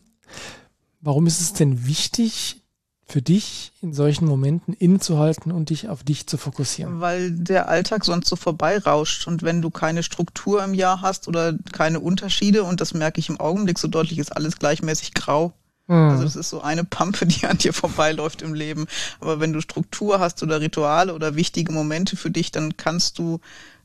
Warum 1.02 1.28
ist 1.28 1.40
es 1.40 1.54
denn 1.54 1.86
wichtig, 1.86 2.62
für 3.08 3.22
dich 3.22 3.72
in 3.82 3.94
solchen 3.94 4.26
Momenten 4.26 4.74
innezuhalten 4.74 5.52
und 5.52 5.70
dich 5.70 5.90
auf 5.90 6.04
dich 6.04 6.26
zu 6.26 6.38
fokussieren? 6.38 7.02
Weil 7.02 7.32
der 7.32 7.70
Alltag 7.70 8.04
sonst 8.04 8.28
so 8.28 8.36
vorbeirauscht 8.36 9.28
und 9.28 9.44
wenn 9.44 9.62
du 9.62 9.70
keine 9.70 10.02
Struktur 10.02 10.64
im 10.64 10.74
Jahr 10.74 11.02
hast 11.02 11.28
oder 11.28 11.54
keine 11.72 12.00
Unterschiede 12.00 12.64
und 12.64 12.82
das 12.82 12.94
merke 12.94 13.20
ich 13.20 13.30
im 13.30 13.40
Augenblick 13.40 13.78
so 13.78 13.88
deutlich, 13.88 14.18
ist 14.18 14.36
alles 14.36 14.58
gleichmäßig 14.58 15.14
grau. 15.14 15.54
Mhm. 15.88 16.10
Also 16.10 16.24
das 16.24 16.36
ist 16.36 16.50
so 16.50 16.62
eine 16.62 16.84
Pampe, 16.84 17.26
die 17.28 17.46
an 17.46 17.60
dir 17.60 17.74
vorbeiläuft 17.74 18.42
im 18.42 18.56
Leben. 18.56 18.88
Aber 19.20 19.40
wenn 19.40 19.54
du 19.54 19.62
Struktur 19.62 20.20
hast 20.20 20.42
oder 20.42 20.60
Rituale 20.60 21.14
oder 21.14 21.36
wichtige 21.36 21.72
Momente 21.72 22.18
für 22.18 22.32
dich, 22.32 22.52
dann 22.52 22.76
kannst 22.76 23.20
du 23.20 23.40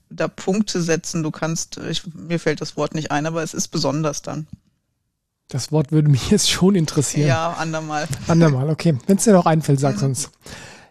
da 0.08 0.28
Punkte 0.28 0.80
setzen. 0.80 1.22
Du 1.22 1.30
kannst, 1.30 1.76
ich, 1.76 2.02
mir 2.14 2.40
fällt 2.40 2.60
das 2.60 2.76
Wort 2.76 2.94
nicht 2.94 3.10
ein, 3.10 3.26
aber 3.26 3.42
es 3.42 3.54
ist 3.54 3.68
besonders 3.68 4.22
dann. 4.22 4.46
Das 5.50 5.72
Wort 5.72 5.92
würde 5.92 6.08
mich 6.08 6.30
jetzt 6.30 6.50
schon 6.50 6.74
interessieren. 6.74 7.28
Ja, 7.28 7.52
andermal. 7.58 8.08
Andermal, 8.28 8.70
okay. 8.70 8.96
Wenn 9.06 9.18
es 9.18 9.24
dir 9.24 9.32
noch 9.32 9.46
einfällt, 9.46 9.80
sag's 9.80 10.02
uns. 10.02 10.30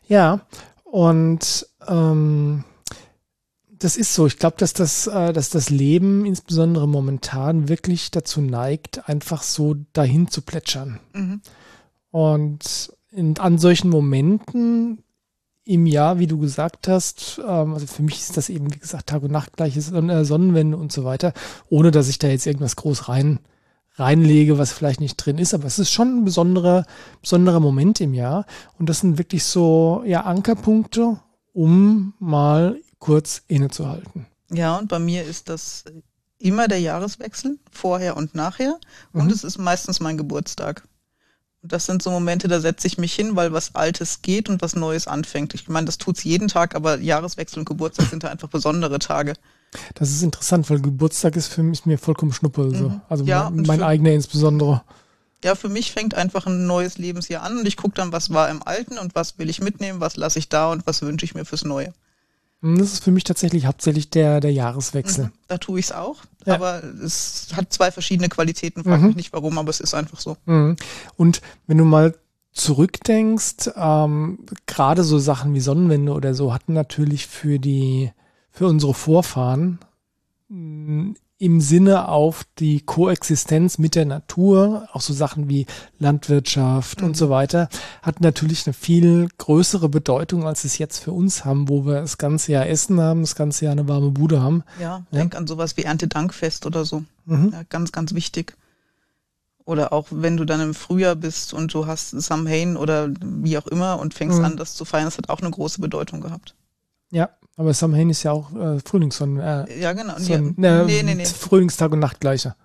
Ja, 0.07 0.41
und 0.83 1.67
ähm, 1.87 2.63
das 3.79 3.95
ist 3.95 4.13
so. 4.13 4.27
Ich 4.27 4.37
glaube, 4.37 4.57
dass 4.57 4.73
das, 4.73 5.07
äh, 5.07 5.33
dass 5.33 5.49
das 5.49 5.69
Leben 5.69 6.25
insbesondere 6.25 6.87
momentan 6.87 7.69
wirklich 7.69 8.11
dazu 8.11 8.41
neigt, 8.41 9.07
einfach 9.07 9.41
so 9.41 9.75
dahin 9.93 10.27
zu 10.27 10.41
plätschern. 10.41 10.99
Mhm. 11.13 11.41
Und 12.11 12.93
in, 13.11 13.37
an 13.37 13.57
solchen 13.57 13.89
Momenten 13.89 15.03
im 15.63 15.85
Jahr, 15.85 16.19
wie 16.19 16.27
du 16.27 16.39
gesagt 16.39 16.87
hast, 16.87 17.39
ähm, 17.47 17.73
also 17.73 17.87
für 17.87 18.01
mich 18.01 18.19
ist 18.19 18.35
das 18.35 18.49
eben, 18.49 18.73
wie 18.73 18.79
gesagt, 18.79 19.07
Tag 19.07 19.23
und 19.23 19.31
Nacht 19.31 19.55
gleiches 19.55 19.91
äh, 19.91 20.25
Sonnenwende 20.25 20.75
und 20.75 20.91
so 20.91 21.05
weiter, 21.05 21.33
ohne 21.69 21.91
dass 21.91 22.09
ich 22.09 22.19
da 22.19 22.27
jetzt 22.27 22.47
irgendwas 22.47 22.75
groß 22.75 23.07
rein 23.07 23.39
reinlege, 23.99 24.57
was 24.57 24.71
vielleicht 24.71 25.01
nicht 25.01 25.17
drin 25.17 25.37
ist, 25.37 25.53
aber 25.53 25.65
es 25.65 25.79
ist 25.79 25.91
schon 25.91 26.19
ein 26.19 26.25
besonderer, 26.25 26.85
besonderer 27.21 27.59
Moment 27.59 28.01
im 28.01 28.13
Jahr 28.13 28.45
und 28.77 28.89
das 28.89 28.99
sind 28.99 29.17
wirklich 29.17 29.43
so 29.43 30.03
ja 30.05 30.21
Ankerpunkte, 30.21 31.19
um 31.53 32.13
mal 32.19 32.79
kurz 32.99 33.41
innezuhalten. 33.47 34.25
Ja, 34.51 34.77
und 34.77 34.87
bei 34.87 34.99
mir 34.99 35.23
ist 35.23 35.49
das 35.49 35.83
immer 36.39 36.67
der 36.67 36.79
Jahreswechsel, 36.79 37.59
vorher 37.71 38.17
und 38.17 38.33
nachher. 38.33 38.79
Und 39.13 39.25
mhm. 39.25 39.31
es 39.31 39.43
ist 39.43 39.57
meistens 39.57 39.99
mein 39.99 40.17
Geburtstag. 40.17 40.83
Und 41.61 41.73
das 41.73 41.85
sind 41.85 42.01
so 42.01 42.09
Momente, 42.09 42.47
da 42.47 42.61
setze 42.61 42.87
ich 42.87 42.97
mich 42.97 43.13
hin, 43.13 43.35
weil 43.35 43.51
was 43.51 43.75
Altes 43.75 44.21
geht 44.21 44.49
und 44.49 44.61
was 44.61 44.75
Neues 44.75 45.07
anfängt. 45.07 45.53
Ich 45.53 45.67
meine, 45.67 45.85
das 45.85 45.97
tut's 45.97 46.23
jeden 46.23 46.47
Tag, 46.47 46.73
aber 46.73 46.99
Jahreswechsel 46.99 47.59
und 47.59 47.65
Geburtstag 47.65 48.07
sind 48.07 48.23
da 48.23 48.29
einfach 48.29 48.47
besondere 48.47 48.99
Tage. 48.99 49.33
Das 49.95 50.09
ist 50.09 50.23
interessant, 50.23 50.69
weil 50.69 50.79
Geburtstag 50.79 51.35
ist 51.35 51.47
für 51.47 51.63
mich 51.63 51.85
mir 51.85 51.97
vollkommen 51.97 52.33
schnuppe. 52.33 52.71
So. 52.75 52.89
Mhm. 52.89 53.01
Also 53.09 53.23
ja, 53.23 53.49
mein, 53.49 53.65
mein 53.65 53.83
eigener 53.83 54.11
insbesondere. 54.11 54.83
Ja, 55.43 55.55
für 55.55 55.69
mich 55.69 55.91
fängt 55.91 56.15
einfach 56.15 56.47
ein 56.47 56.67
neues 56.67 56.97
Lebensjahr 56.97 57.43
an 57.43 57.59
und 57.59 57.67
ich 57.67 57.77
gucke 57.77 57.95
dann, 57.95 58.11
was 58.11 58.31
war 58.31 58.49
im 58.49 58.61
Alten 58.63 58.97
und 58.97 59.15
was 59.15 59.37
will 59.39 59.49
ich 59.49 59.61
mitnehmen, 59.61 60.01
was 60.01 60.17
lasse 60.17 60.39
ich 60.39 60.49
da 60.49 60.71
und 60.71 60.85
was 60.85 61.01
wünsche 61.01 61.23
ich 61.23 61.33
mir 61.33 61.45
fürs 61.45 61.63
Neue. 61.63 61.93
Hm, 62.61 62.77
das 62.77 62.93
ist 62.93 63.03
für 63.03 63.11
mich 63.11 63.23
tatsächlich 63.23 63.65
hauptsächlich 63.65 64.09
der, 64.09 64.41
der 64.41 64.51
Jahreswechsel. 64.51 65.25
Mhm, 65.25 65.31
da 65.47 65.57
tue 65.57 65.79
ich 65.79 65.85
es 65.87 65.91
auch, 65.93 66.17
ja. 66.45 66.55
aber 66.55 66.83
es 66.83 67.47
hat 67.55 67.71
zwei 67.71 67.91
verschiedene 67.91 68.27
Qualitäten, 68.27 68.83
frag 68.83 68.99
mhm. 68.99 69.07
mich 69.07 69.15
nicht 69.15 69.33
warum, 69.33 69.57
aber 69.57 69.69
es 69.69 69.79
ist 69.79 69.93
einfach 69.93 70.19
so. 70.19 70.35
Mhm. 70.45 70.75
Und 71.15 71.41
wenn 71.67 71.77
du 71.77 71.85
mal 71.85 72.15
zurückdenkst, 72.51 73.71
ähm, 73.75 74.39
gerade 74.65 75.03
so 75.03 75.19
Sachen 75.19 75.53
wie 75.53 75.61
Sonnenwende 75.61 76.11
oder 76.11 76.33
so 76.33 76.53
hatten 76.53 76.73
natürlich 76.73 77.27
für 77.27 77.59
die, 77.59 78.11
für 78.59 78.67
unsere 78.67 78.93
Vorfahren 78.93 79.79
hm, 80.49 81.15
im 81.37 81.61
Sinne 81.61 82.09
auf 82.09 82.43
die 82.57 82.81
Koexistenz 82.81 83.77
mit 83.77 83.95
der 83.95 84.03
Natur, 84.03 84.89
auch 84.91 84.99
so 84.99 85.13
Sachen 85.13 85.47
wie 85.47 85.65
Landwirtschaft 85.97 86.99
mhm. 86.99 87.07
und 87.07 87.15
so 87.15 87.27
mhm. 87.27 87.29
weiter, 87.29 87.69
hat 88.01 88.19
natürlich 88.19 88.67
eine 88.67 88.73
viel 88.73 89.29
größere 89.37 89.87
Bedeutung, 89.87 90.45
als 90.45 90.65
es 90.65 90.77
jetzt 90.77 90.97
für 90.97 91.13
uns 91.13 91.45
haben, 91.45 91.69
wo 91.69 91.85
wir 91.85 92.01
das 92.01 92.17
ganze 92.17 92.51
Jahr 92.51 92.67
Essen 92.67 92.99
haben, 92.99 93.21
das 93.21 93.35
ganze 93.35 93.63
Jahr 93.63 93.71
eine 93.71 93.87
warme 93.87 94.11
Bude 94.11 94.41
haben. 94.41 94.65
Ja, 94.77 95.05
ja. 95.09 95.19
denk 95.19 95.37
an 95.37 95.47
sowas 95.47 95.77
wie 95.77 95.83
Erntedankfest 95.83 96.65
oder 96.65 96.83
so. 96.83 97.05
Mhm. 97.23 97.51
Ja, 97.53 97.63
ganz, 97.69 97.93
ganz 97.93 98.13
wichtig. 98.13 98.57
Oder 99.63 99.93
auch 99.93 100.07
wenn 100.11 100.35
du 100.35 100.43
dann 100.43 100.59
im 100.59 100.73
Frühjahr 100.73 101.15
bist 101.15 101.53
und 101.53 101.73
du 101.73 101.87
hast 101.87 102.09
Samhain 102.09 102.75
oder 102.75 103.09
wie 103.21 103.57
auch 103.57 103.67
immer 103.67 103.99
und 103.99 104.13
fängst 104.13 104.39
mhm. 104.39 104.43
an, 104.43 104.57
das 104.57 104.75
zu 104.75 104.83
feiern, 104.83 105.05
das 105.05 105.17
hat 105.17 105.29
auch 105.29 105.39
eine 105.39 105.49
große 105.49 105.79
Bedeutung 105.79 106.19
gehabt. 106.19 106.55
Ja, 107.09 107.29
aber 107.59 107.73
Samhain 107.73 108.09
ist 108.09 108.23
ja 108.23 108.31
auch 108.31 108.55
äh, 108.55 108.79
Frühlingssonne. 108.79 109.67
Äh, 109.67 109.81
ja, 109.81 109.91
genau. 109.91 110.17
Son 110.17 110.55
ja. 110.57 110.85
nee, 110.85 111.03
nee, 111.03 111.13
nee. 111.13 111.25
Frühlingstag 111.25 111.91
und 111.91 111.99
Nacht 111.99 112.21
gleicher. 112.21 112.55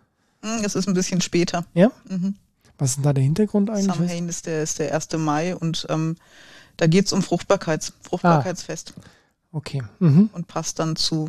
Hm, 0.41 0.65
es 0.65 0.77
ist 0.77 0.87
ein 0.87 0.95
bisschen 0.95 1.21
später. 1.21 1.67
Ja? 1.75 1.91
Mhm. 2.09 2.37
Was 2.79 2.91
ist 2.91 2.97
denn 2.99 3.03
da 3.03 3.13
der 3.13 3.25
Hintergrund 3.25 3.71
eigentlich? 3.71 3.87
Samhain 3.87 4.29
ist 4.29 4.47
der, 4.47 4.63
ist 4.63 4.79
der 4.79 4.95
1. 4.95 5.09
Mai 5.17 5.57
und 5.57 5.85
ähm, 5.91 6.15
da 6.77 6.87
geht 6.87 7.07
es 7.07 7.13
um 7.13 7.25
Fruchtbarkeits, 7.25 7.93
Fruchtbarkeitsfest. 8.03 8.95
Ah. 8.97 9.01
Okay. 9.51 9.83
Mhm. 9.99 10.31
Und 10.33 10.47
passt 10.47 10.79
dann 10.79 10.95
zu, 10.95 11.29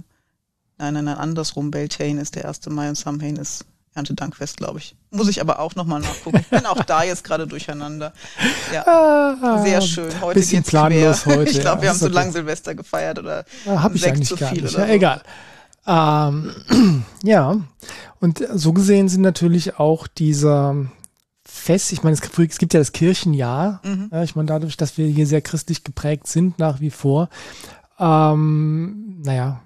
nein, 0.77 0.93
nein, 0.93 1.05
nein, 1.05 1.17
andersrum. 1.17 1.72
Beltane 1.72 2.22
ist 2.22 2.36
der 2.36 2.48
1. 2.48 2.67
Mai 2.67 2.89
und 2.89 2.98
Samhain 3.00 3.36
ist 3.36 3.65
Erntedankfest, 3.96 4.58
glaube 4.58 4.80
ich. 4.80 4.96
Muss 5.10 5.30
ich 5.30 5.40
aber 5.42 5.60
auch 5.60 5.75
nochmal 5.75 6.02
nachgucken. 6.02 6.40
Ich 6.42 6.48
bin 6.48 6.66
auch 6.66 6.84
da 6.84 7.04
jetzt 7.04 7.24
gerade 7.24 7.48
durcheinander. 7.48 8.14
Ja, 8.74 8.86
ah, 8.86 9.64
sehr 9.64 9.82
schön. 9.82 10.12
Heute 10.22 10.40
bisschen 10.40 10.60
geht's 10.60 10.70
planlos 10.70 11.24
quer. 11.24 11.38
heute. 11.38 11.52
Ich 11.52 11.62
glaube, 11.62 11.82
wir 11.82 11.88
ja, 11.88 11.92
haben 11.92 12.00
so 12.00 12.06
okay. 12.08 12.16
lang 12.16 12.32
Silvester 12.32 12.75
gefeiert 12.75 13.20
oder 13.20 13.46
ja, 13.66 13.82
hab 13.82 13.96
ich 13.96 14.06
eigentlich 14.06 14.28
zu 14.28 14.38
viel 14.38 14.62
nicht. 14.64 14.78
Ja, 14.78 14.86
so. 14.86 14.92
egal. 14.92 15.22
Ähm, 15.88 17.06
ja, 17.24 17.58
und 18.20 18.44
so 18.54 18.74
gesehen 18.74 19.08
sind 19.08 19.22
natürlich 19.22 19.80
auch 19.80 20.08
diese 20.08 20.88
Fest, 21.46 21.94
ich 21.94 22.04
meine, 22.04 22.16
es, 22.16 22.58
gibt 22.58 22.74
ja 22.74 22.80
das 22.80 22.92
Kirchenjahr. 22.92 23.82
Mhm. 23.84 24.10
Ja, 24.12 24.24
ich 24.24 24.36
meine, 24.36 24.48
dadurch, 24.48 24.78
dass 24.78 24.98
wir 24.98 25.08
hier 25.08 25.28
sehr 25.28 25.42
christlich 25.42 25.84
geprägt 25.84 26.28
sind 26.28 26.60
nach 26.60 26.82
wie 26.82 26.90
vor, 26.90 27.30
ähm, 27.98 29.22
naja, 29.24 29.62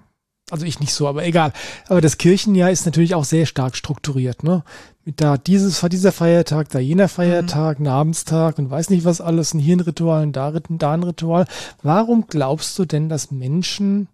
also 0.50 0.66
ich 0.66 0.80
nicht 0.80 0.92
so, 0.92 1.08
aber 1.08 1.24
egal. 1.24 1.52
Aber 1.88 2.00
das 2.00 2.18
Kirchenjahr 2.18 2.70
ist 2.70 2.86
natürlich 2.86 3.14
auch 3.14 3.24
sehr 3.24 3.46
stark 3.46 3.76
strukturiert, 3.76 4.42
ne? 4.42 4.64
Mit 5.04 5.20
da 5.20 5.38
dieses, 5.38 5.80
dieser 5.80 6.12
Feiertag, 6.12 6.68
da 6.68 6.78
jener 6.78 7.08
Feiertag, 7.08 7.78
mhm. 7.78 7.86
Namenstag 7.86 8.58
und 8.58 8.70
weiß 8.70 8.90
nicht 8.90 9.04
was 9.04 9.20
alles, 9.20 9.54
ein 9.54 9.58
hier 9.58 9.76
ein 9.76 9.80
Ritual, 9.80 10.22
ein 10.22 10.32
da, 10.32 10.52
da 10.52 10.92
ein 10.92 11.02
Ritual. 11.02 11.46
Warum 11.82 12.26
glaubst 12.26 12.78
du 12.78 12.84
denn, 12.84 13.08
dass 13.08 13.30
Menschen 13.30 14.08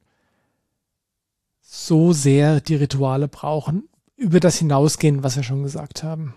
so 1.61 2.13
sehr 2.13 2.61
die 2.61 2.77
Rituale 2.77 3.29
brauchen, 3.29 3.89
über 4.17 4.41
das 4.41 4.57
hinausgehen, 4.57 5.23
was 5.23 5.37
wir 5.37 5.43
schon 5.43 5.65
gesagt 5.65 6.03
haben? 6.03 6.35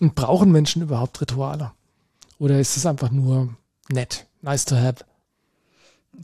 Und 0.00 0.14
brauchen 0.14 0.50
Menschen 0.50 0.82
überhaupt 0.82 1.20
Rituale? 1.20 1.72
Oder 2.38 2.58
ist 2.58 2.76
es 2.76 2.86
einfach 2.86 3.10
nur 3.10 3.54
nett, 3.88 4.26
nice 4.40 4.64
to 4.64 4.74
have? 4.74 5.04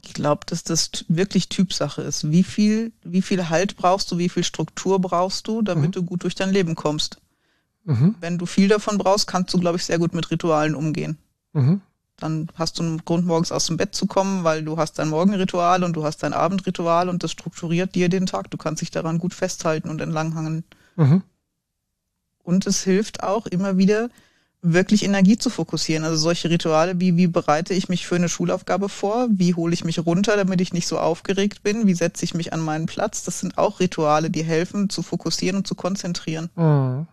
Ich 0.03 0.13
glaube, 0.13 0.45
dass 0.45 0.63
das 0.63 0.91
wirklich 1.07 1.49
Typsache 1.49 2.01
ist. 2.01 2.29
Wie 2.29 2.43
viel, 2.43 2.91
wie 3.03 3.21
viel 3.21 3.49
Halt 3.49 3.75
brauchst 3.75 4.11
du, 4.11 4.17
wie 4.17 4.29
viel 4.29 4.43
Struktur 4.43 4.99
brauchst 4.99 5.47
du, 5.47 5.61
damit 5.61 5.87
mhm. 5.87 5.91
du 5.91 6.03
gut 6.03 6.23
durch 6.23 6.35
dein 6.35 6.51
Leben 6.51 6.75
kommst? 6.75 7.19
Mhm. 7.85 8.15
Wenn 8.19 8.37
du 8.37 8.45
viel 8.45 8.67
davon 8.67 8.97
brauchst, 8.97 9.27
kannst 9.27 9.53
du, 9.53 9.59
glaube 9.59 9.77
ich, 9.77 9.85
sehr 9.85 9.97
gut 9.97 10.13
mit 10.13 10.29
Ritualen 10.29 10.75
umgehen. 10.75 11.17
Mhm. 11.53 11.81
Dann 12.17 12.49
hast 12.55 12.77
du 12.77 12.83
einen 12.83 13.05
Grund, 13.05 13.25
morgens 13.25 13.51
aus 13.51 13.65
dem 13.67 13.77
Bett 13.77 13.95
zu 13.95 14.05
kommen, 14.05 14.43
weil 14.43 14.63
du 14.63 14.77
hast 14.77 14.99
dein 14.99 15.09
Morgenritual 15.09 15.83
und 15.83 15.93
du 15.93 16.03
hast 16.03 16.21
dein 16.21 16.33
Abendritual 16.33 17.09
und 17.09 17.23
das 17.23 17.31
strukturiert 17.31 17.95
dir 17.95 18.09
den 18.09 18.25
Tag. 18.25 18.51
Du 18.51 18.57
kannst 18.57 18.81
dich 18.81 18.91
daran 18.91 19.17
gut 19.17 19.33
festhalten 19.33 19.89
und 19.89 20.01
entlanghangen. 20.01 20.65
Mhm. 20.97 21.23
Und 22.43 22.67
es 22.67 22.83
hilft 22.83 23.23
auch 23.23 23.45
immer 23.47 23.77
wieder, 23.77 24.09
wirklich 24.61 25.03
Energie 25.03 25.37
zu 25.37 25.49
fokussieren. 25.49 26.03
Also 26.03 26.17
solche 26.17 26.49
Rituale 26.49 26.99
wie, 26.99 27.15
wie 27.15 27.27
bereite 27.27 27.73
ich 27.73 27.89
mich 27.89 28.05
für 28.05 28.15
eine 28.15 28.29
Schulaufgabe 28.29 28.89
vor? 28.89 29.27
Wie 29.31 29.55
hole 29.55 29.73
ich 29.73 29.85
mich 29.85 30.05
runter, 30.05 30.35
damit 30.35 30.59
ich 30.61 30.73
nicht 30.73 30.87
so 30.87 30.99
aufgeregt 30.99 31.63
bin? 31.63 31.87
Wie 31.87 31.93
setze 31.93 32.25
ich 32.25 32.33
mich 32.33 32.51
an 32.51 32.59
meinen 32.59 32.85
Platz? 32.85 33.23
Das 33.23 33.39
sind 33.39 33.57
auch 33.57 33.79
Rituale, 33.79 34.29
die 34.29 34.43
helfen 34.43 34.89
zu 34.89 35.01
fokussieren 35.01 35.57
und 35.57 35.67
zu 35.67 35.75
konzentrieren. 35.75 36.49
Mhm. 36.55 37.07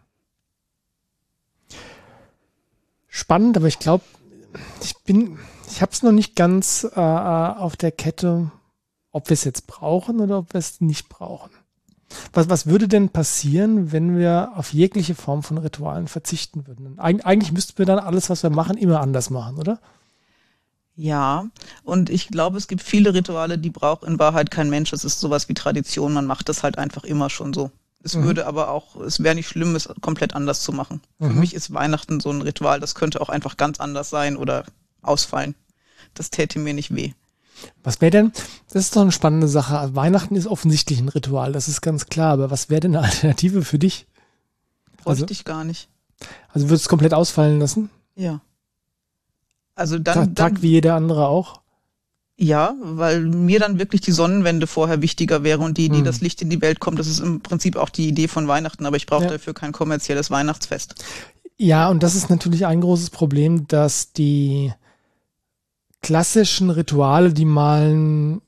Spannend, 3.09 3.57
aber 3.57 3.69
ich 3.69 3.79
glaube, 3.79 4.05
ich 4.83 4.95
bin, 5.05 5.39
ich 5.71 5.81
habe 5.81 5.93
es 5.93 6.03
noch 6.03 6.13
nicht 6.13 6.37
ganz 6.37 6.85
äh, 6.85 7.01
auf 7.01 7.77
der 7.77 7.93
Kette, 7.93 8.51
ob 9.11 9.31
wir 9.31 9.35
es 9.35 9.45
jetzt 9.45 9.67
brauchen 9.67 10.21
oder 10.21 10.39
ob 10.39 10.53
wir 10.53 10.59
es 10.59 10.81
nicht 10.81 11.09
brauchen. 11.09 11.51
Was, 12.33 12.49
was 12.49 12.67
würde 12.67 12.89
denn 12.89 13.09
passieren, 13.09 13.93
wenn 13.93 14.17
wir 14.17 14.53
auf 14.55 14.73
jegliche 14.73 15.15
Form 15.15 15.43
von 15.43 15.59
Ritualen 15.59 16.09
verzichten 16.09 16.67
würden? 16.67 16.99
Eig 16.99 17.25
eigentlich 17.25 17.53
müssten 17.53 17.79
wir 17.79 17.87
dann 17.87 17.99
alles, 17.99 18.31
was 18.31 18.43
wir 18.43 18.51
machen, 18.51 18.77
immer 18.77 19.01
anders 19.01 19.31
machen, 19.31 19.57
oder? 19.57 19.81
Ja, 20.95 21.47
und 21.85 22.09
ich 22.09 22.29
glaube, 22.29 22.57
es 22.57 22.69
gibt 22.69 22.83
viele 22.83 23.13
Rituale, 23.13 23.59
die 23.59 23.71
braucht 23.71 24.05
in 24.05 24.19
Wahrheit 24.19 24.51
kein 24.51 24.71
Mensch. 24.71 24.93
Es 24.93 25.05
ist 25.05 25.21
sowas 25.21 25.49
wie 25.49 25.55
Tradition. 25.55 26.15
Man 26.15 26.25
macht 26.25 26.49
das 26.49 26.63
halt 26.63 26.79
einfach 26.79 27.05
immer 27.05 27.29
schon 27.29 27.53
so. 27.53 27.71
Es 28.03 28.15
mhm. 28.15 28.25
würde 28.25 28.47
aber 28.47 28.71
auch, 28.71 28.97
es 28.97 29.23
wäre 29.23 29.35
nicht 29.35 29.49
schlimm, 29.49 29.75
es 29.75 29.89
komplett 30.01 30.35
anders 30.35 30.63
zu 30.63 30.73
machen. 30.73 31.03
Mhm. 31.19 31.27
Für 31.27 31.35
mich 31.35 31.55
ist 31.55 31.75
Weihnachten 31.75 32.21
so 32.21 32.31
ein 32.31 32.41
Ritual, 32.41 32.81
das 32.81 32.95
könnte 32.95 33.21
auch 33.21 33.29
einfach 33.29 33.59
ganz 33.59 33.79
anders 33.79 34.09
sein 34.09 34.37
oder 34.37 34.65
ausfallen. 35.03 35.55
Das 36.15 36.31
täte 36.31 36.59
mir 36.59 36.73
nicht 36.73 36.95
weh. 36.95 37.13
Was 37.83 38.01
wäre 38.01 38.11
denn, 38.11 38.33
das 38.73 38.85
ist 38.85 38.97
doch 38.97 39.03
eine 39.03 39.13
spannende 39.13 39.49
Sache. 39.49 39.95
Weihnachten 39.95 40.37
ist 40.37 40.47
offensichtlich 40.47 40.99
ein 41.01 41.09
Ritual, 41.09 41.53
das 41.53 41.69
ist 41.69 41.81
ganz 41.81 42.07
klar, 42.07 42.33
aber 42.33 42.51
was 42.51 42.71
wäre 42.71 42.81
denn 42.81 42.97
eine 42.97 43.07
Alternative 43.07 43.63
für 43.63 43.79
dich? 43.79 44.07
Bräuchte 45.03 45.25
also, 45.25 45.27
ich 45.31 45.45
gar 45.45 45.65
nicht. 45.65 45.89
Also 46.49 46.69
würdest 46.69 46.85
du 46.85 46.87
es 46.87 46.89
komplett 46.89 47.15
ausfallen 47.15 47.61
lassen? 47.61 47.91
Ja. 48.15 48.41
Also 49.75 49.99
dann, 49.99 50.35
Tag, 50.35 50.55
Tag 50.55 50.63
wie 50.63 50.71
jeder 50.71 50.95
andere 50.95 51.29
auch? 51.29 51.61
Ja, 52.39 52.75
weil 52.83 53.23
mir 53.23 53.61
dann 53.61 53.79
wirklich 53.79 54.03
die 54.03 54.13
Sonnenwende 54.13 54.67
vorher 54.67 55.01
wichtiger 55.01 55.43
wäre 55.43 55.63
und 55.63 55.79
die 55.79 55.87
Idee, 55.87 55.99
hm. 55.99 56.05
dass 56.05 56.21
Licht 56.21 56.43
in 56.43 56.51
die 56.51 56.61
Welt 56.61 56.81
kommt, 56.81 56.99
das 56.99 57.07
ist 57.07 57.21
im 57.21 57.41
Prinzip 57.41 57.77
auch 57.77 57.89
die 57.89 58.09
Idee 58.09 58.29
von 58.29 58.47
Weihnachten, 58.47 58.85
aber 58.85 58.97
ich 58.97 59.07
brauche 59.07 59.25
ja. 59.25 59.31
dafür 59.31 59.55
kein 59.55 59.73
kommerzielles 59.73 60.31
Weihnachtsfest. 60.31 60.97
Ja, 61.59 61.89
und 61.89 62.03
das 62.03 62.15
ist 62.15 62.29
natürlich 62.29 62.67
ein 62.67 62.83
großes 62.83 63.09
Problem, 63.09 63.67
dass 63.69 64.13
die 64.13 64.73
klassischen 66.03 66.71
Rituale, 66.71 67.33
die 67.33 67.45
mal 67.45 67.83
einen, 67.83 68.43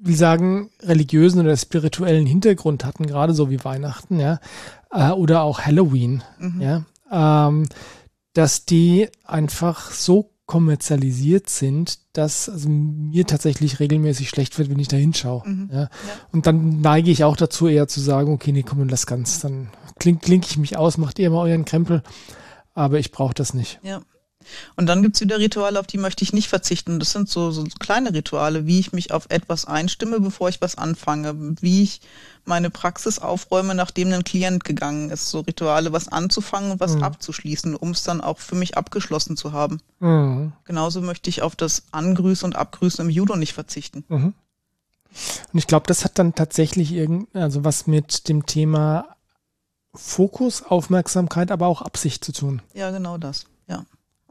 wie 0.00 0.14
sagen, 0.14 0.70
religiösen 0.80 1.40
oder 1.40 1.56
spirituellen 1.56 2.26
Hintergrund 2.26 2.84
hatten, 2.84 3.06
gerade 3.06 3.34
so 3.34 3.50
wie 3.50 3.64
Weihnachten, 3.64 4.18
ja, 4.20 4.40
äh, 4.90 5.10
oder 5.10 5.42
auch 5.42 5.60
Halloween, 5.60 6.22
mhm. 6.38 6.60
ja, 6.60 6.84
ähm, 7.10 7.68
dass 8.32 8.64
die 8.64 9.08
einfach 9.24 9.90
so 9.90 10.32
kommerzialisiert 10.46 11.48
sind, 11.48 11.98
dass 12.12 12.48
also 12.48 12.68
mir 12.68 13.26
tatsächlich 13.26 13.80
regelmäßig 13.80 14.28
schlecht 14.28 14.58
wird, 14.58 14.68
wenn 14.68 14.78
ich 14.78 14.88
da 14.88 14.96
hinschaue. 14.96 15.42
Mhm. 15.46 15.70
Ja. 15.72 15.80
Ja. 15.80 15.90
Und 16.30 16.46
dann 16.46 16.80
neige 16.80 17.10
ich 17.10 17.24
auch 17.24 17.36
dazu, 17.36 17.68
eher 17.68 17.88
zu 17.88 18.00
sagen, 18.00 18.32
okay, 18.32 18.52
nee, 18.52 18.62
komm, 18.62 18.80
und 18.80 18.90
lass 18.90 19.06
ganz. 19.06 19.40
Dann 19.40 19.70
klinke 19.98 20.26
klink 20.26 20.46
ich 20.50 20.58
mich 20.58 20.76
aus, 20.76 20.98
macht 20.98 21.18
ihr 21.18 21.30
mal 21.30 21.48
euren 21.48 21.64
Krempel, 21.64 22.02
aber 22.74 22.98
ich 22.98 23.12
brauche 23.12 23.34
das 23.34 23.54
nicht. 23.54 23.80
Ja. 23.82 24.02
Und 24.76 24.86
dann 24.86 25.02
gibt's 25.02 25.20
wieder 25.20 25.38
Rituale, 25.38 25.78
auf 25.78 25.86
die 25.86 25.98
möchte 25.98 26.24
ich 26.24 26.32
nicht 26.32 26.48
verzichten. 26.48 26.98
Das 26.98 27.12
sind 27.12 27.28
so, 27.28 27.50
so 27.50 27.64
kleine 27.78 28.12
Rituale, 28.14 28.66
wie 28.66 28.80
ich 28.80 28.92
mich 28.92 29.12
auf 29.12 29.26
etwas 29.28 29.64
einstimme, 29.66 30.20
bevor 30.20 30.48
ich 30.48 30.60
was 30.60 30.76
anfange, 30.76 31.34
wie 31.60 31.82
ich 31.82 32.00
meine 32.44 32.70
Praxis 32.70 33.18
aufräume, 33.18 33.74
nachdem 33.74 34.12
ein 34.12 34.24
Klient 34.24 34.64
gegangen 34.64 35.10
ist. 35.10 35.30
So 35.30 35.40
Rituale, 35.40 35.92
was 35.92 36.08
anzufangen 36.08 36.72
und 36.72 36.80
was 36.80 36.96
mhm. 36.96 37.04
abzuschließen, 37.04 37.74
um 37.74 37.90
es 37.90 38.02
dann 38.02 38.20
auch 38.20 38.38
für 38.38 38.56
mich 38.56 38.76
abgeschlossen 38.76 39.36
zu 39.36 39.52
haben. 39.52 39.80
Mhm. 40.00 40.52
Genauso 40.64 41.00
möchte 41.00 41.30
ich 41.30 41.42
auf 41.42 41.56
das 41.56 41.84
Angrüßen 41.92 42.46
und 42.46 42.56
Abgrüßen 42.56 43.04
im 43.04 43.10
Judo 43.10 43.36
nicht 43.36 43.52
verzichten. 43.52 44.04
Mhm. 44.08 44.34
Und 45.52 45.58
ich 45.58 45.66
glaube, 45.66 45.86
das 45.86 46.04
hat 46.04 46.18
dann 46.18 46.34
tatsächlich 46.34 46.92
irgend, 46.92 47.34
also 47.36 47.64
was 47.64 47.86
mit 47.86 48.28
dem 48.28 48.46
Thema 48.46 49.16
Fokus, 49.94 50.62
Aufmerksamkeit, 50.62 51.50
aber 51.50 51.66
auch 51.66 51.82
Absicht 51.82 52.24
zu 52.24 52.32
tun. 52.32 52.62
Ja, 52.72 52.90
genau 52.90 53.18
das. 53.18 53.44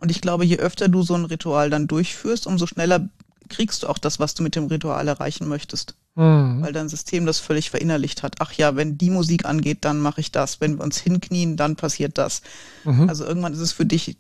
Und 0.01 0.09
ich 0.09 0.19
glaube, 0.19 0.45
je 0.45 0.57
öfter 0.57 0.89
du 0.89 1.03
so 1.03 1.13
ein 1.13 1.25
Ritual 1.25 1.69
dann 1.69 1.87
durchführst, 1.87 2.47
umso 2.47 2.65
schneller 2.65 3.07
kriegst 3.49 3.83
du 3.83 3.87
auch 3.87 3.99
das, 3.99 4.19
was 4.19 4.33
du 4.33 4.43
mit 4.43 4.55
dem 4.55 4.65
Ritual 4.65 5.07
erreichen 5.07 5.47
möchtest. 5.47 5.95
Mhm. 6.15 6.61
Weil 6.61 6.73
dein 6.73 6.89
System 6.89 7.25
das 7.25 7.39
völlig 7.39 7.69
verinnerlicht 7.69 8.23
hat. 8.23 8.35
Ach 8.39 8.51
ja, 8.53 8.75
wenn 8.75 8.97
die 8.97 9.11
Musik 9.11 9.45
angeht, 9.45 9.79
dann 9.81 9.99
mache 9.99 10.19
ich 10.19 10.31
das. 10.31 10.59
Wenn 10.59 10.77
wir 10.77 10.83
uns 10.83 10.97
hinknien, 10.97 11.55
dann 11.55 11.75
passiert 11.75 12.17
das. 12.17 12.41
Mhm. 12.83 13.07
Also 13.07 13.25
irgendwann 13.25 13.53
ist 13.53 13.59
es 13.59 13.71
für 13.71 13.85
dich 13.85 14.17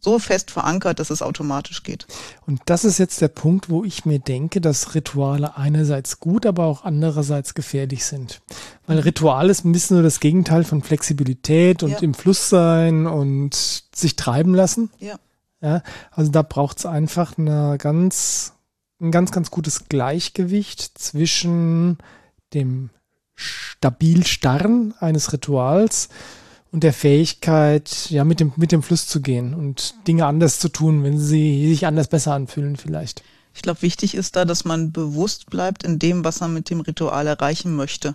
so 0.00 0.18
fest 0.18 0.50
verankert, 0.50 0.98
dass 0.98 1.10
es 1.10 1.22
automatisch 1.22 1.82
geht. 1.82 2.06
Und 2.46 2.60
das 2.66 2.84
ist 2.84 2.98
jetzt 2.98 3.20
der 3.20 3.28
Punkt, 3.28 3.68
wo 3.68 3.84
ich 3.84 4.04
mir 4.04 4.18
denke, 4.18 4.60
dass 4.60 4.94
Rituale 4.94 5.56
einerseits 5.56 6.20
gut, 6.20 6.46
aber 6.46 6.64
auch 6.64 6.84
andererseits 6.84 7.54
gefährlich 7.54 8.04
sind. 8.04 8.40
Weil 8.86 8.96
mhm. 8.96 9.02
Ritual 9.02 9.50
ist 9.50 9.64
ein 9.64 9.72
bisschen 9.72 9.96
nur 9.96 10.04
das 10.04 10.20
Gegenteil 10.20 10.64
von 10.64 10.82
Flexibilität 10.82 11.82
und 11.82 11.92
ja. 11.92 11.98
im 11.98 12.14
Fluss 12.14 12.48
sein 12.48 13.06
und 13.06 13.54
sich 13.94 14.16
treiben 14.16 14.54
lassen. 14.54 14.90
Ja. 14.98 15.16
ja 15.60 15.82
also 16.10 16.30
da 16.30 16.42
braucht 16.42 16.78
es 16.78 16.86
einfach 16.86 17.36
eine 17.36 17.76
ganz, 17.78 18.54
ein 19.00 19.10
ganz, 19.10 19.30
ganz 19.30 19.50
gutes 19.50 19.88
Gleichgewicht 19.88 20.98
zwischen 20.98 21.98
dem 22.54 22.90
stabil 23.34 24.26
Starren 24.26 24.94
eines 24.98 25.32
Rituals 25.32 26.08
und 26.72 26.84
der 26.84 26.92
Fähigkeit, 26.92 28.10
ja, 28.10 28.24
mit 28.24 28.40
dem, 28.40 28.52
mit 28.56 28.72
dem 28.72 28.82
Fluss 28.82 29.06
zu 29.06 29.20
gehen 29.20 29.54
und 29.54 29.94
Dinge 30.06 30.26
anders 30.26 30.58
zu 30.58 30.68
tun, 30.68 31.02
wenn 31.02 31.18
sie 31.18 31.68
sich 31.68 31.86
anders 31.86 32.08
besser 32.08 32.32
anfühlen 32.32 32.76
vielleicht. 32.76 33.22
Ich 33.54 33.62
glaube, 33.62 33.82
wichtig 33.82 34.14
ist 34.14 34.36
da, 34.36 34.44
dass 34.44 34.64
man 34.64 34.92
bewusst 34.92 35.50
bleibt 35.50 35.82
in 35.82 35.98
dem, 35.98 36.24
was 36.24 36.40
man 36.40 36.54
mit 36.54 36.70
dem 36.70 36.80
Ritual 36.80 37.26
erreichen 37.26 37.74
möchte. 37.74 38.14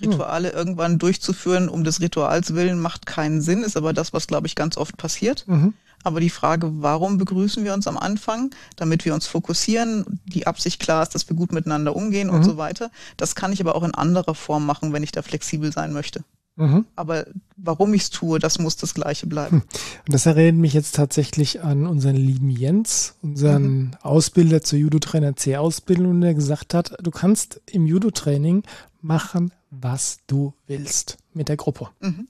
Rituale 0.00 0.50
hm. 0.50 0.56
irgendwann 0.56 0.98
durchzuführen, 0.98 1.68
um 1.68 1.84
des 1.84 2.00
Rituals 2.00 2.54
willen, 2.54 2.80
macht 2.80 3.06
keinen 3.06 3.42
Sinn, 3.42 3.62
ist 3.62 3.76
aber 3.76 3.92
das, 3.92 4.12
was, 4.12 4.26
glaube 4.26 4.46
ich, 4.46 4.54
ganz 4.54 4.76
oft 4.76 4.96
passiert. 4.96 5.46
Mhm. 5.46 5.74
Aber 6.02 6.20
die 6.20 6.30
Frage, 6.30 6.70
warum 6.82 7.16
begrüßen 7.16 7.64
wir 7.64 7.72
uns 7.72 7.86
am 7.86 7.96
Anfang, 7.96 8.50
damit 8.76 9.04
wir 9.04 9.14
uns 9.14 9.26
fokussieren, 9.26 10.20
die 10.26 10.46
Absicht 10.46 10.80
klar 10.80 11.02
ist, 11.02 11.14
dass 11.14 11.28
wir 11.28 11.36
gut 11.36 11.52
miteinander 11.52 11.96
umgehen 11.96 12.28
mhm. 12.28 12.34
und 12.34 12.44
so 12.44 12.56
weiter, 12.56 12.90
das 13.16 13.34
kann 13.34 13.52
ich 13.52 13.60
aber 13.60 13.74
auch 13.74 13.84
in 13.84 13.94
anderer 13.94 14.34
Form 14.34 14.66
machen, 14.66 14.92
wenn 14.92 15.02
ich 15.02 15.12
da 15.12 15.22
flexibel 15.22 15.72
sein 15.72 15.92
möchte. 15.92 16.24
Mhm. 16.56 16.86
Aber 16.94 17.26
warum 17.56 17.94
ich 17.94 18.02
es 18.02 18.10
tue, 18.10 18.38
das 18.38 18.58
muss 18.58 18.76
das 18.76 18.94
Gleiche 18.94 19.26
bleiben. 19.26 19.56
Hm. 19.56 19.62
Und 20.06 20.14
das 20.14 20.26
erinnert 20.26 20.60
mich 20.60 20.72
jetzt 20.72 20.94
tatsächlich 20.94 21.62
an 21.62 21.86
unseren 21.86 22.16
lieben 22.16 22.48
Jens, 22.48 23.16
unseren 23.22 23.76
mhm. 23.76 23.90
Ausbilder 24.02 24.62
zur 24.62 24.78
Judo-Trainer 24.78 25.34
C-Ausbildung, 25.34 26.20
der 26.20 26.34
gesagt 26.34 26.74
hat, 26.74 26.94
du 27.02 27.10
kannst 27.10 27.60
im 27.66 27.86
Judo-Training 27.86 28.62
machen, 29.00 29.52
was 29.70 30.18
du 30.26 30.54
willst 30.66 31.18
mit 31.32 31.48
der 31.48 31.56
Gruppe. 31.56 31.88
Mhm. 32.00 32.28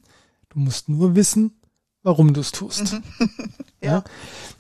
Du 0.49 0.59
musst 0.59 0.89
nur 0.89 1.15
wissen, 1.15 1.53
warum 2.03 2.33
du 2.33 2.41
es 2.41 2.53
tust. 2.53 2.95
Mhm. 2.95 3.03
ja. 3.83 4.05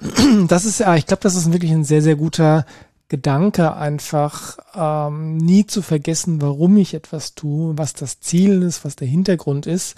ja. 0.00 0.46
Das 0.48 0.66
ist 0.66 0.80
ja, 0.80 0.94
ich 0.96 1.06
glaube, 1.06 1.22
das 1.22 1.36
ist 1.36 1.52
wirklich 1.52 1.72
ein 1.72 1.84
sehr, 1.84 2.02
sehr 2.02 2.16
guter 2.16 2.66
Gedanke 3.08 3.74
einfach 3.74 4.56
ähm, 4.74 5.36
nie 5.36 5.66
zu 5.66 5.82
vergessen, 5.82 6.40
warum 6.40 6.76
ich 6.76 6.94
etwas 6.94 7.34
tue, 7.34 7.76
was 7.76 7.92
das 7.92 8.20
Ziel 8.20 8.62
ist, 8.62 8.84
was 8.84 8.96
der 8.96 9.08
Hintergrund 9.08 9.66
ist. 9.66 9.96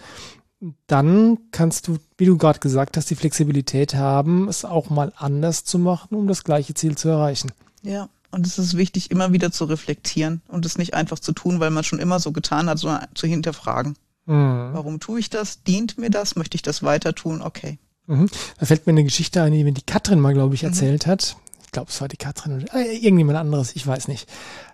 Dann 0.86 1.38
kannst 1.52 1.86
du, 1.86 1.98
wie 2.18 2.24
du 2.24 2.36
gerade 2.36 2.58
gesagt 2.58 2.96
hast, 2.96 3.10
die 3.10 3.14
Flexibilität 3.14 3.94
haben, 3.94 4.48
es 4.48 4.64
auch 4.64 4.90
mal 4.90 5.12
anders 5.16 5.64
zu 5.64 5.78
machen, 5.78 6.16
um 6.16 6.26
das 6.26 6.44
gleiche 6.44 6.74
Ziel 6.74 6.96
zu 6.96 7.08
erreichen. 7.08 7.52
Ja, 7.82 8.08
und 8.32 8.46
es 8.46 8.58
ist 8.58 8.76
wichtig, 8.76 9.10
immer 9.10 9.32
wieder 9.32 9.52
zu 9.52 9.66
reflektieren 9.66 10.42
und 10.48 10.66
es 10.66 10.78
nicht 10.78 10.94
einfach 10.94 11.18
zu 11.18 11.32
tun, 11.32 11.60
weil 11.60 11.70
man 11.70 11.84
schon 11.84 12.00
immer 12.00 12.18
so 12.18 12.32
getan 12.32 12.68
hat, 12.68 12.78
sondern 12.78 13.06
zu 13.14 13.26
hinterfragen. 13.26 13.96
Mhm. 14.24 14.70
Warum 14.72 14.98
tue 14.98 15.20
ich 15.20 15.30
das? 15.30 15.62
Dient 15.62 15.98
mir 15.98 16.10
das? 16.10 16.34
Möchte 16.34 16.56
ich 16.56 16.62
das 16.62 16.82
weiter 16.82 17.14
tun? 17.14 17.40
Okay. 17.40 17.78
Mhm. 18.06 18.28
Da 18.58 18.66
fällt 18.66 18.86
mir 18.86 18.92
eine 18.92 19.04
Geschichte 19.04 19.42
ein, 19.42 19.52
die 19.52 19.72
die 19.72 19.82
Katrin 19.82 20.20
mal, 20.20 20.34
glaube 20.34 20.54
ich, 20.56 20.62
mhm. 20.62 20.70
erzählt 20.70 21.06
mhm. 21.06 21.10
hat 21.10 21.36
glaube, 21.72 21.90
es 21.90 22.00
war 22.00 22.08
die 22.08 22.16
Katrin 22.16 22.56
oder 22.56 22.74
äh, 22.74 22.96
irgendjemand 22.96 23.38
anderes, 23.38 23.74
ich 23.74 23.86
weiß 23.86 24.08
nicht. 24.08 24.28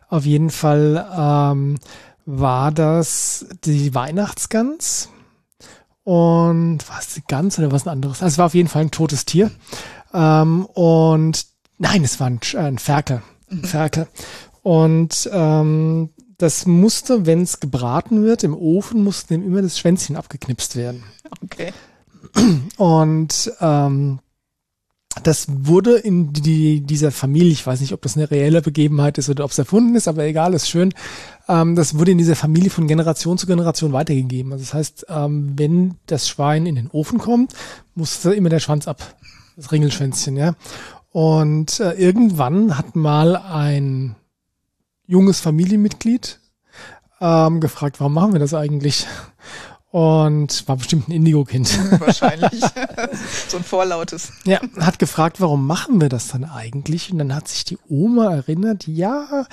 Auf 0.09 0.25
jeden 0.25 0.51
Fall 0.51 1.09
ähm, 1.17 1.79
war 2.27 2.73
das 2.73 3.47
die 3.65 3.95
Weihnachtsgans 3.95 5.09
und 6.05 6.79
was 6.89 7.15
die 7.15 7.23
Gans 7.27 7.59
oder 7.59 7.73
was 7.73 7.87
ein 7.87 7.91
anderes? 7.91 8.23
Also 8.23 8.35
es 8.35 8.39
war 8.39 8.47
auf 8.47 8.55
jeden 8.55 8.69
Fall 8.69 8.83
ein 8.83 8.91
totes 8.91 9.25
Tier. 9.25 9.51
Ähm, 10.13 10.67
und 10.67 11.47
nein, 11.79 12.05
es 12.05 12.19
war 12.21 12.29
ein, 12.29 12.41
ein 12.57 12.79
Ferkel. 12.79 13.23
Ein 13.51 13.59
mhm. 13.59 13.65
Ferkel. 13.65 14.09
Und 14.63 15.31
ähm, 15.33 16.11
das 16.39 16.67
musste, 16.67 17.27
wenn 17.27 17.43
es 17.43 17.61
gebraten 17.61 18.23
wird, 18.25 18.43
im 18.43 18.55
Ofen 18.55 19.05
musste 19.05 19.35
ihm 19.35 19.45
immer 19.45 19.63
das 19.63 19.79
Schwänzchen 19.79 20.17
abgeknipst 20.17 20.77
werden. 20.77 21.05
Okay. 21.43 21.73
Und 22.77 23.53
ähm, 23.61 24.19
das 25.23 25.47
wurde 25.49 25.97
in 25.97 26.33
die, 26.33 26.81
dieser 26.81 27.11
Familie, 27.11 27.53
ich 27.53 27.67
weiß 27.67 27.81
nicht, 27.81 27.93
ob 27.93 28.03
das 28.03 28.17
eine 28.17 28.31
reelle 28.31 28.63
Begebenheit 28.63 29.19
ist 29.19 29.29
oder 29.29 29.45
ob 29.45 29.51
es 29.51 29.59
erfunden 29.59 29.95
ist, 29.95 30.09
aber 30.09 30.25
egal, 30.25 30.55
ist 30.55 30.69
schön. 30.69 30.95
Ähm, 31.49 31.77
das 31.77 31.99
wurde 31.99 32.13
in 32.13 32.19
dieser 32.19 32.37
Familie 32.37 32.71
von 32.71 32.87
Generation 32.87 33.39
zu 33.39 33.47
Generation 33.47 33.93
weitergegeben. 33.93 34.53
Also 34.53 34.65
das 34.65 34.75
heißt, 34.75 35.07
ähm, 35.09 35.53
wenn 35.57 35.97
das 36.07 36.29
Schwein 36.29 36.67
in 36.67 36.77
den 36.77 36.91
Ofen 36.91 37.19
kommt, 37.19 37.53
muss 37.95 38.25
immer 38.25 38.49
der 38.49 38.61
Schwanz 38.61 38.89
ab. 38.89 39.17
Das 39.57 39.71
Ringelschwänzchen, 39.71 40.37
ja. 40.37 40.55
Und 41.11 41.79
äh, 41.81 41.93
irgendwann 41.93 42.79
hat 42.79 42.97
mal 42.97 43.37
ein 43.37 44.17
junges 45.07 45.41
Familienmitglied 45.41 46.41
ähm, 47.21 47.61
gefragt, 47.61 48.01
warum 48.01 48.15
machen 48.15 48.33
wir 48.33 48.41
das 48.41 48.55
eigentlich? 48.55 49.07
Und 49.93 50.67
war 50.69 50.77
bestimmt 50.77 51.09
ein 51.09 51.13
Indigo-Kind. 51.13 51.69
Wahrscheinlich. 52.01 52.63
so 53.49 53.59
ein 53.59 53.63
vorlautes. 53.63 54.33
Ja, 54.45 54.59
hat 54.81 54.99
gefragt, 54.99 55.39
warum 55.39 55.67
machen 55.67 56.01
wir 56.01 56.09
das 56.09 56.29
dann 56.29 56.45
eigentlich? 56.45 57.13
Und 57.13 57.19
dann 57.19 57.35
hat 57.35 57.47
sich 57.47 57.67
die 57.67 57.77
Oma 57.91 58.35
erinnert, 58.35 58.87
ja, 58.87 59.45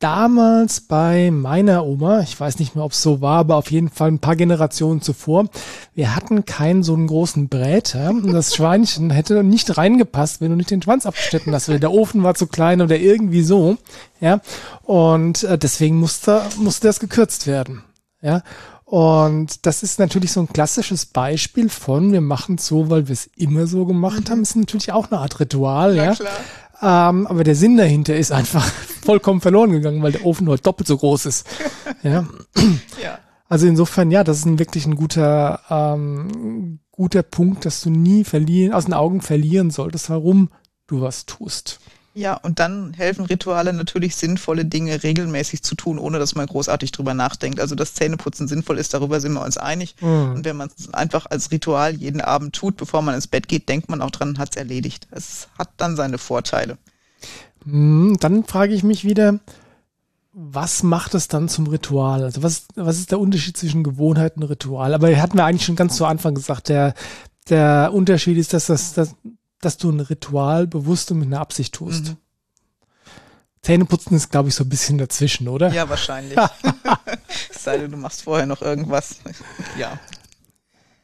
damals 0.00 0.80
bei 0.80 1.30
meiner 1.30 1.86
Oma, 1.86 2.20
ich 2.20 2.38
weiß 2.38 2.58
nicht 2.58 2.74
mehr, 2.74 2.84
ob 2.84 2.92
es 2.92 3.00
so 3.00 3.20
war, 3.20 3.38
aber 3.38 3.56
auf 3.56 3.70
jeden 3.70 3.88
Fall 3.88 4.10
ein 4.10 4.18
paar 4.18 4.34
Generationen 4.34 5.00
zuvor, 5.00 5.46
wir 5.94 6.14
hatten 6.16 6.44
keinen 6.44 6.82
so 6.82 6.94
einen 6.94 7.06
großen 7.06 7.48
Bräter 7.48 8.10
und 8.10 8.32
das 8.32 8.56
Schweinchen 8.56 9.10
hätte 9.10 9.42
nicht 9.42 9.78
reingepasst, 9.78 10.40
wenn 10.40 10.50
du 10.50 10.56
nicht 10.56 10.70
den 10.70 10.82
Schwanz 10.82 11.06
abgeschnitten 11.06 11.54
hast, 11.54 11.68
weil 11.68 11.80
der 11.80 11.92
Ofen 11.92 12.24
war 12.24 12.34
zu 12.34 12.46
klein 12.48 12.82
oder 12.82 12.98
irgendwie 12.98 13.42
so, 13.42 13.78
ja, 14.20 14.40
und 14.82 15.44
äh, 15.44 15.56
deswegen 15.56 15.98
musste, 15.98 16.42
musste 16.58 16.88
das 16.88 17.00
gekürzt 17.00 17.46
werden, 17.46 17.82
ja, 18.20 18.42
und 18.86 19.66
das 19.66 19.82
ist 19.82 19.98
natürlich 19.98 20.30
so 20.30 20.40
ein 20.40 20.48
klassisches 20.48 21.06
Beispiel 21.06 21.68
von, 21.68 22.12
wir 22.12 22.20
machen 22.20 22.54
es 22.54 22.68
so, 22.68 22.88
weil 22.88 23.08
wir 23.08 23.14
es 23.14 23.28
immer 23.36 23.66
so 23.66 23.84
gemacht 23.84 24.28
mhm. 24.28 24.30
haben. 24.30 24.42
Ist 24.42 24.54
natürlich 24.54 24.92
auch 24.92 25.10
eine 25.10 25.20
Art 25.20 25.40
Ritual, 25.40 25.96
ja. 25.96 26.12
ja? 26.12 27.08
Ähm, 27.10 27.26
aber 27.26 27.42
der 27.42 27.56
Sinn 27.56 27.76
dahinter 27.76 28.14
ist 28.14 28.30
einfach 28.30 28.64
vollkommen 29.04 29.40
verloren 29.40 29.72
gegangen, 29.72 30.02
weil 30.04 30.12
der 30.12 30.24
Ofen 30.24 30.44
nur 30.44 30.56
doppelt 30.56 30.86
so 30.86 30.96
groß 30.96 31.26
ist. 31.26 31.46
ja. 32.02 32.24
ja. 33.02 33.18
Also 33.48 33.68
insofern, 33.68 34.10
ja, 34.10 34.24
das 34.24 34.38
ist 34.38 34.46
ein 34.46 34.58
wirklich 34.58 34.86
ein 34.86 34.96
guter, 34.96 35.60
ähm, 35.70 36.80
guter 36.90 37.22
Punkt, 37.22 37.64
dass 37.64 37.80
du 37.80 37.90
nie 37.90 38.24
verlieren, 38.24 38.74
aus 38.74 38.86
den 38.86 38.94
Augen 38.94 39.20
verlieren 39.20 39.70
solltest, 39.70 40.10
warum 40.10 40.50
du 40.88 41.00
was 41.00 41.26
tust. 41.26 41.78
Ja, 42.16 42.32
und 42.32 42.60
dann 42.60 42.94
helfen 42.94 43.26
Rituale 43.26 43.74
natürlich 43.74 44.16
sinnvolle 44.16 44.64
Dinge 44.64 45.02
regelmäßig 45.02 45.62
zu 45.62 45.74
tun, 45.74 45.98
ohne 45.98 46.18
dass 46.18 46.34
man 46.34 46.46
großartig 46.46 46.90
drüber 46.90 47.12
nachdenkt. 47.12 47.60
Also 47.60 47.74
dass 47.74 47.92
Zähneputzen 47.92 48.48
sinnvoll 48.48 48.78
ist, 48.78 48.94
darüber 48.94 49.20
sind 49.20 49.34
wir 49.34 49.44
uns 49.44 49.58
einig. 49.58 49.96
Mhm. 50.00 50.32
Und 50.36 50.44
wenn 50.46 50.56
man 50.56 50.70
es 50.74 50.94
einfach 50.94 51.26
als 51.26 51.50
Ritual 51.50 51.94
jeden 51.94 52.22
Abend 52.22 52.54
tut, 52.54 52.78
bevor 52.78 53.02
man 53.02 53.14
ins 53.14 53.26
Bett 53.26 53.48
geht, 53.48 53.68
denkt 53.68 53.90
man 53.90 54.00
auch 54.00 54.10
dran, 54.10 54.38
hat 54.38 54.52
es 54.52 54.56
erledigt. 54.56 55.06
Es 55.10 55.48
hat 55.58 55.68
dann 55.76 55.94
seine 55.94 56.16
Vorteile. 56.16 56.78
Mhm, 57.66 58.16
dann 58.18 58.44
frage 58.44 58.72
ich 58.72 58.82
mich 58.82 59.04
wieder, 59.04 59.38
was 60.32 60.82
macht 60.82 61.14
es 61.14 61.28
dann 61.28 61.50
zum 61.50 61.66
Ritual? 61.66 62.24
Also 62.24 62.42
was, 62.42 62.64
was 62.76 62.96
ist 62.96 63.10
der 63.10 63.20
Unterschied 63.20 63.58
zwischen 63.58 63.84
Gewohnheit 63.84 64.38
und 64.38 64.44
Ritual? 64.44 64.94
Aber 64.94 65.14
hatten 65.14 65.36
wir 65.36 65.44
eigentlich 65.44 65.66
schon 65.66 65.76
ganz 65.76 65.96
zu 65.96 66.06
Anfang 66.06 66.34
gesagt, 66.34 66.70
der, 66.70 66.94
der 67.50 67.90
Unterschied 67.92 68.38
ist, 68.38 68.54
dass 68.54 68.66
das, 68.68 68.94
das 68.94 69.14
dass 69.60 69.76
du 69.76 69.90
ein 69.90 70.00
Ritual 70.00 70.66
bewusst 70.66 71.10
und 71.10 71.18
mit 71.20 71.28
einer 71.28 71.40
Absicht 71.40 71.74
tust. 71.74 72.10
Mhm. 72.10 72.16
Zähneputzen 73.62 74.16
ist, 74.16 74.30
glaube 74.30 74.48
ich, 74.48 74.54
so 74.54 74.62
ein 74.62 74.68
bisschen 74.68 74.96
dazwischen, 74.96 75.48
oder? 75.48 75.72
Ja, 75.72 75.88
wahrscheinlich. 75.88 76.38
es 77.50 77.64
sei 77.64 77.78
denn, 77.78 77.90
du 77.90 77.96
machst 77.96 78.22
vorher 78.22 78.46
noch 78.46 78.62
irgendwas. 78.62 79.16
Ja. 79.76 79.98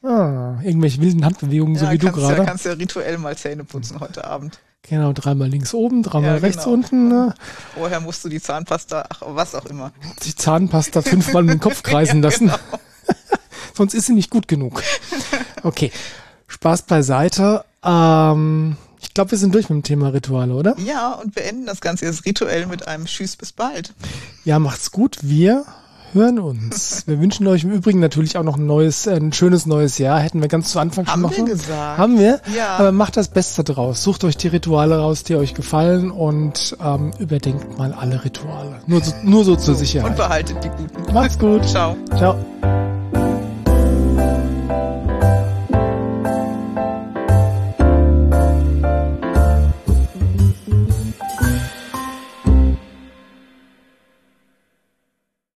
Ah, 0.01 0.61
irgendwelche 0.63 1.01
wilden 1.01 1.25
Handbewegungen, 1.25 1.75
ja, 1.75 1.81
so 1.81 1.91
wie 1.91 1.97
du 1.97 2.11
gerade. 2.11 2.37
Ja, 2.37 2.45
kannst 2.45 2.65
ja 2.65 2.73
rituell 2.73 3.17
mal 3.17 3.37
Zähne 3.37 3.63
putzen 3.63 3.99
heute 3.99 4.23
Abend. 4.25 4.59
Genau, 4.83 5.13
dreimal 5.13 5.47
links 5.47 5.73
oben, 5.73 6.03
dreimal 6.03 6.35
ja, 6.35 6.37
rechts 6.37 6.65
genau. 6.65 6.75
unten. 6.75 7.07
Ne? 7.07 7.33
Vorher 7.73 8.01
musst 8.01 8.23
du 8.25 8.29
die 8.29 8.41
Zahnpasta, 8.41 9.05
ach, 9.09 9.21
was 9.25 9.55
auch 9.55 9.65
immer. 9.65 9.93
Die 10.23 10.35
Zahnpasta 10.35 11.01
fünfmal 11.01 11.43
mit 11.43 11.53
dem 11.53 11.59
Kopf 11.61 11.83
kreisen 11.83 12.21
ja, 12.21 12.29
lassen. 12.29 12.47
Genau. 12.47 12.59
Sonst 13.73 13.93
ist 13.93 14.07
sie 14.07 14.13
nicht 14.13 14.29
gut 14.29 14.47
genug. 14.47 14.83
Okay, 15.63 15.91
Spaß 16.47 16.83
beiseite. 16.83 17.63
Ähm, 17.83 18.77
ich 19.01 19.13
glaube, 19.13 19.31
wir 19.31 19.37
sind 19.37 19.53
durch 19.53 19.69
mit 19.69 19.77
dem 19.77 19.83
Thema 19.83 20.09
Rituale, 20.09 20.53
oder? 20.53 20.75
Ja, 20.79 21.13
und 21.13 21.35
beenden 21.35 21.65
das 21.65 21.81
Ganze 21.81 22.05
jetzt 22.05 22.25
rituell 22.25 22.65
mit 22.65 22.87
einem 22.87 23.05
Tschüss 23.05 23.35
bis 23.35 23.51
bald. 23.51 23.93
Ja, 24.45 24.59
macht's 24.59 24.91
gut. 24.91 25.17
Wir 25.21 25.65
hören 26.13 26.39
uns. 26.39 27.03
Wir 27.07 27.19
wünschen 27.19 27.45
euch 27.47 27.63
im 27.63 27.71
Übrigen 27.71 27.99
natürlich 27.99 28.37
auch 28.37 28.43
noch 28.43 28.57
ein 28.57 28.65
neues, 28.65 29.07
ein 29.07 29.33
schönes 29.33 29.65
neues 29.65 29.97
Jahr. 29.97 30.19
Hätten 30.19 30.41
wir 30.41 30.47
ganz 30.47 30.71
zu 30.71 30.79
Anfang 30.79 31.05
schon 31.05 31.21
machen. 31.21 31.37
Haben 31.37 31.47
wir 31.47 31.53
gesagt. 31.53 31.97
Haben 31.97 32.19
wir? 32.19 32.41
Ja. 32.55 32.77
Aber 32.77 32.91
macht 32.91 33.17
das 33.17 33.27
Beste 33.27 33.63
draus. 33.63 34.03
Sucht 34.03 34.23
euch 34.23 34.37
die 34.37 34.47
Rituale 34.47 34.97
raus, 34.97 35.23
die 35.23 35.35
euch 35.35 35.53
gefallen 35.53 36.11
und 36.11 36.77
ähm, 36.83 37.11
überdenkt 37.19 37.77
mal 37.77 37.93
alle 37.93 38.23
Rituale. 38.23 38.79
Nur 38.87 39.03
so, 39.03 39.13
nur 39.23 39.43
so 39.43 39.55
zur 39.55 39.75
Sicherheit. 39.75 40.11
Und 40.11 40.17
behaltet 40.17 40.63
die 40.63 40.69
guten. 40.69 41.13
Macht's 41.13 41.37
gut. 41.37 41.65
Ciao. 41.67 41.97
Ciao. 42.17 42.35